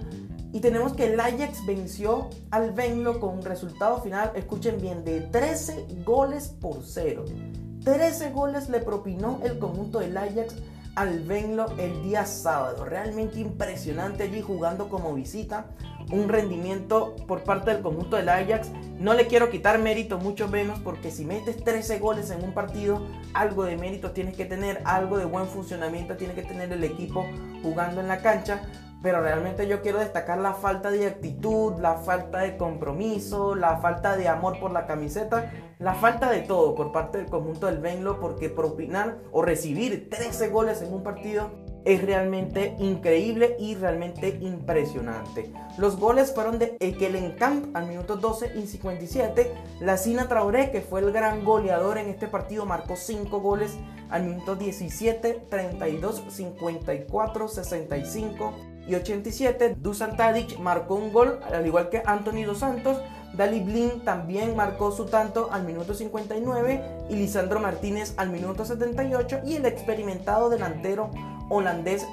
Y 0.52 0.58
tenemos 0.60 0.94
que 0.94 1.12
el 1.12 1.20
Ajax 1.20 1.64
venció 1.64 2.28
al 2.50 2.72
Venlo 2.72 3.20
con 3.20 3.38
un 3.38 3.42
resultado 3.42 4.02
final, 4.02 4.32
escuchen 4.34 4.80
bien, 4.80 5.04
de 5.04 5.20
13 5.20 6.02
goles 6.04 6.48
por 6.48 6.78
0. 6.82 7.24
13 7.84 8.30
goles 8.32 8.68
le 8.68 8.80
propinó 8.80 9.38
el 9.44 9.60
conjunto 9.60 10.00
del 10.00 10.16
Ajax 10.16 10.56
al 10.96 11.20
Venlo 11.20 11.66
el 11.78 12.02
día 12.02 12.26
sábado. 12.26 12.84
Realmente 12.84 13.38
impresionante 13.38 14.24
allí 14.24 14.42
jugando 14.42 14.88
como 14.88 15.14
visita. 15.14 15.66
Un 16.10 16.28
rendimiento 16.28 17.14
por 17.26 17.42
parte 17.42 17.72
del 17.72 17.82
conjunto 17.82 18.16
del 18.16 18.28
Ajax. 18.28 18.70
No 18.98 19.14
le 19.14 19.26
quiero 19.26 19.50
quitar 19.50 19.78
mérito, 19.78 20.18
mucho 20.18 20.48
menos, 20.48 20.78
porque 20.80 21.10
si 21.10 21.24
metes 21.24 21.62
13 21.62 21.98
goles 21.98 22.30
en 22.30 22.42
un 22.42 22.52
partido, 22.52 23.06
algo 23.32 23.64
de 23.64 23.76
mérito 23.76 24.10
tienes 24.10 24.36
que 24.36 24.44
tener, 24.44 24.82
algo 24.84 25.18
de 25.18 25.24
buen 25.24 25.46
funcionamiento 25.46 26.16
tiene 26.16 26.34
que 26.34 26.42
tener 26.42 26.72
el 26.72 26.84
equipo 26.84 27.26
jugando 27.62 28.00
en 28.00 28.08
la 28.08 28.20
cancha 28.22 28.62
pero 29.02 29.22
realmente 29.22 29.66
yo 29.66 29.80
quiero 29.80 29.98
destacar 29.98 30.38
la 30.38 30.52
falta 30.52 30.90
de 30.90 31.06
actitud, 31.06 31.74
la 31.80 31.94
falta 31.94 32.40
de 32.40 32.56
compromiso, 32.56 33.54
la 33.54 33.78
falta 33.78 34.16
de 34.16 34.28
amor 34.28 34.60
por 34.60 34.72
la 34.72 34.86
camiseta, 34.86 35.50
la 35.78 35.94
falta 35.94 36.30
de 36.30 36.40
todo 36.40 36.74
por 36.74 36.92
parte 36.92 37.18
del 37.18 37.28
conjunto 37.28 37.66
del 37.66 37.78
Venlo, 37.78 38.20
porque 38.20 38.50
propinar 38.50 39.16
o 39.32 39.40
recibir 39.42 40.10
13 40.10 40.48
goles 40.48 40.82
en 40.82 40.92
un 40.92 41.02
partido 41.02 41.50
es 41.84 42.02
realmente 42.02 42.74
increíble 42.78 43.56
y 43.58 43.74
realmente 43.74 44.38
impresionante. 44.40 45.52
Los 45.78 45.98
goles 45.98 46.32
fueron 46.34 46.58
de 46.58 46.76
Ekelenkamp 46.80 47.74
al 47.76 47.86
minuto 47.86 48.16
12 48.16 48.52
y 48.58 48.66
57. 48.66 49.52
La 49.80 49.96
Sina 49.96 50.28
Traoré, 50.28 50.70
que 50.70 50.80
fue 50.80 51.00
el 51.00 51.12
gran 51.12 51.44
goleador 51.44 51.98
en 51.98 52.08
este 52.08 52.28
partido, 52.28 52.66
marcó 52.66 52.96
5 52.96 53.40
goles 53.40 53.76
al 54.10 54.24
minuto 54.24 54.56
17, 54.56 55.46
32, 55.48 56.24
54, 56.28 57.48
65 57.48 58.54
y 58.86 58.94
87. 58.94 59.76
Dusan 59.78 60.16
Tadic 60.16 60.58
marcó 60.58 60.96
un 60.96 61.12
gol, 61.12 61.40
al 61.52 61.66
igual 61.66 61.88
que 61.88 62.02
Anthony 62.04 62.44
Dos 62.44 62.58
Santos. 62.58 62.98
Dali 63.32 63.60
Blin 63.60 64.00
también 64.04 64.56
marcó 64.56 64.90
su 64.90 65.06
tanto 65.06 65.50
al 65.52 65.64
minuto 65.64 65.94
59 65.94 67.06
y 67.10 67.14
Lisandro 67.14 67.60
Martínez 67.60 68.12
al 68.16 68.30
minuto 68.30 68.64
78 68.64 69.42
y 69.46 69.54
el 69.54 69.66
experimentado 69.66 70.50
delantero 70.50 71.10
holandés 71.50 72.06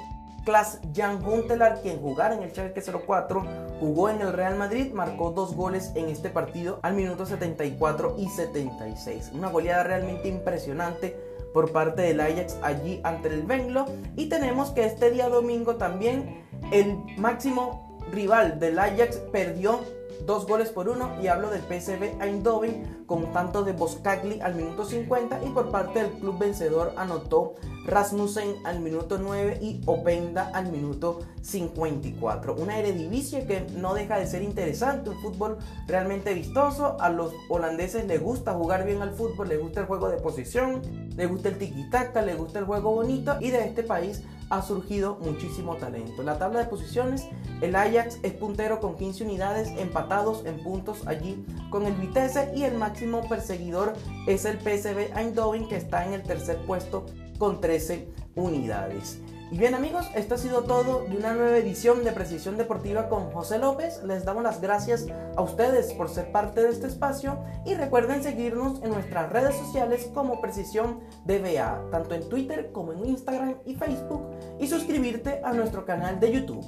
Klaas 0.44 0.80
Jan 0.94 1.22
Huntelaar, 1.22 1.82
quien 1.82 2.00
jugara 2.00 2.34
en 2.34 2.42
el 2.42 2.50
Schalke 2.50 2.80
04, 2.80 3.44
jugó 3.80 4.08
en 4.08 4.22
el 4.22 4.32
Real 4.32 4.56
Madrid, 4.56 4.92
marcó 4.92 5.30
dos 5.30 5.54
goles 5.54 5.92
en 5.94 6.08
este 6.08 6.30
partido 6.30 6.80
al 6.82 6.94
minuto 6.94 7.26
74 7.26 8.16
y 8.18 8.28
76. 8.28 9.32
Una 9.34 9.50
goleada 9.50 9.84
realmente 9.84 10.28
impresionante 10.28 11.14
por 11.52 11.70
parte 11.70 12.02
del 12.02 12.20
Ajax 12.20 12.56
allí 12.62 13.00
ante 13.04 13.28
el 13.28 13.42
Venlo. 13.42 13.86
Y 14.16 14.30
tenemos 14.30 14.70
que 14.70 14.86
este 14.86 15.10
día 15.10 15.28
domingo 15.28 15.76
también 15.76 16.44
el 16.72 16.96
máximo 17.18 17.98
rival 18.10 18.58
del 18.58 18.78
Ajax 18.78 19.16
perdió 19.30 19.80
dos 20.26 20.46
goles 20.46 20.70
por 20.70 20.88
uno 20.88 21.10
y 21.22 21.28
hablo 21.28 21.50
del 21.50 21.62
PSV 21.62 22.22
Eindhoven 22.22 23.04
con 23.06 23.32
tanto 23.32 23.64
de 23.64 23.72
Boskagli 23.72 24.40
al 24.40 24.54
minuto 24.54 24.84
50 24.84 25.44
y 25.44 25.50
por 25.50 25.70
parte 25.70 26.02
del 26.02 26.12
club 26.12 26.38
vencedor 26.38 26.92
anotó 26.96 27.54
Rasmussen 27.86 28.56
al 28.64 28.80
minuto 28.80 29.18
9 29.18 29.58
y 29.62 29.80
Openda 29.86 30.50
al 30.52 30.70
minuto 30.70 31.20
54. 31.40 32.54
Una 32.54 32.78
Eredivisie 32.78 33.46
que 33.46 33.66
no 33.74 33.94
deja 33.94 34.18
de 34.18 34.26
ser 34.26 34.42
interesante, 34.42 35.08
un 35.08 35.18
fútbol 35.22 35.56
realmente 35.86 36.34
vistoso. 36.34 37.00
A 37.00 37.08
los 37.08 37.32
holandeses 37.48 38.06
les 38.06 38.20
gusta 38.20 38.52
jugar 38.52 38.84
bien 38.84 39.00
al 39.00 39.14
fútbol, 39.14 39.48
les 39.48 39.60
gusta 39.60 39.80
el 39.80 39.86
juego 39.86 40.10
de 40.10 40.18
posición, 40.18 40.82
les 41.16 41.28
gusta 41.28 41.48
el 41.48 41.58
tiki-taka, 41.58 42.20
les 42.20 42.36
gusta 42.36 42.58
el 42.58 42.66
juego 42.66 42.94
bonito 42.94 43.36
y 43.40 43.50
de 43.50 43.64
este 43.64 43.82
país 43.82 44.22
ha 44.50 44.62
surgido 44.62 45.18
muchísimo 45.20 45.76
talento. 45.76 46.22
La 46.22 46.38
tabla 46.38 46.60
de 46.60 46.66
posiciones, 46.66 47.26
el 47.60 47.76
Ajax 47.76 48.18
es 48.22 48.32
puntero 48.32 48.80
con 48.80 48.96
15 48.96 49.24
unidades, 49.24 49.68
empatados 49.78 50.44
en 50.46 50.62
puntos 50.62 51.06
allí 51.06 51.44
con 51.70 51.86
el 51.86 51.94
Vitesse 51.94 52.50
y 52.54 52.64
el 52.64 52.76
máximo 52.76 53.28
perseguidor 53.28 53.94
es 54.26 54.44
el 54.44 54.58
PSV 54.58 55.16
Eindhoven 55.16 55.68
que 55.68 55.76
está 55.76 56.06
en 56.06 56.14
el 56.14 56.22
tercer 56.22 56.58
puesto 56.66 57.06
con 57.38 57.60
13 57.60 58.08
unidades. 58.34 59.20
Y 59.50 59.56
bien 59.56 59.74
amigos, 59.74 60.06
esto 60.14 60.34
ha 60.34 60.38
sido 60.38 60.64
todo 60.64 61.06
de 61.08 61.16
una 61.16 61.32
nueva 61.32 61.56
edición 61.56 62.04
de 62.04 62.12
Precisión 62.12 62.58
Deportiva 62.58 63.08
con 63.08 63.30
José 63.30 63.58
López. 63.58 64.02
Les 64.04 64.26
damos 64.26 64.42
las 64.42 64.60
gracias 64.60 65.06
a 65.36 65.40
ustedes 65.40 65.94
por 65.94 66.10
ser 66.10 66.30
parte 66.32 66.62
de 66.62 66.68
este 66.68 66.86
espacio 66.86 67.38
y 67.64 67.74
recuerden 67.74 68.22
seguirnos 68.22 68.82
en 68.82 68.90
nuestras 68.90 69.32
redes 69.32 69.56
sociales 69.56 70.10
como 70.12 70.42
Precisión 70.42 71.00
DBA, 71.24 71.88
tanto 71.90 72.14
en 72.14 72.28
Twitter 72.28 72.72
como 72.72 72.92
en 72.92 73.06
Instagram 73.06 73.54
y 73.64 73.74
Facebook 73.74 74.22
y 74.60 74.66
suscribirte 74.66 75.40
a 75.44 75.52
nuestro 75.52 75.84
canal 75.84 76.20
de 76.20 76.32
YouTube. 76.32 76.64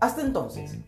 Hasta 0.00 0.22
entonces. 0.22 0.78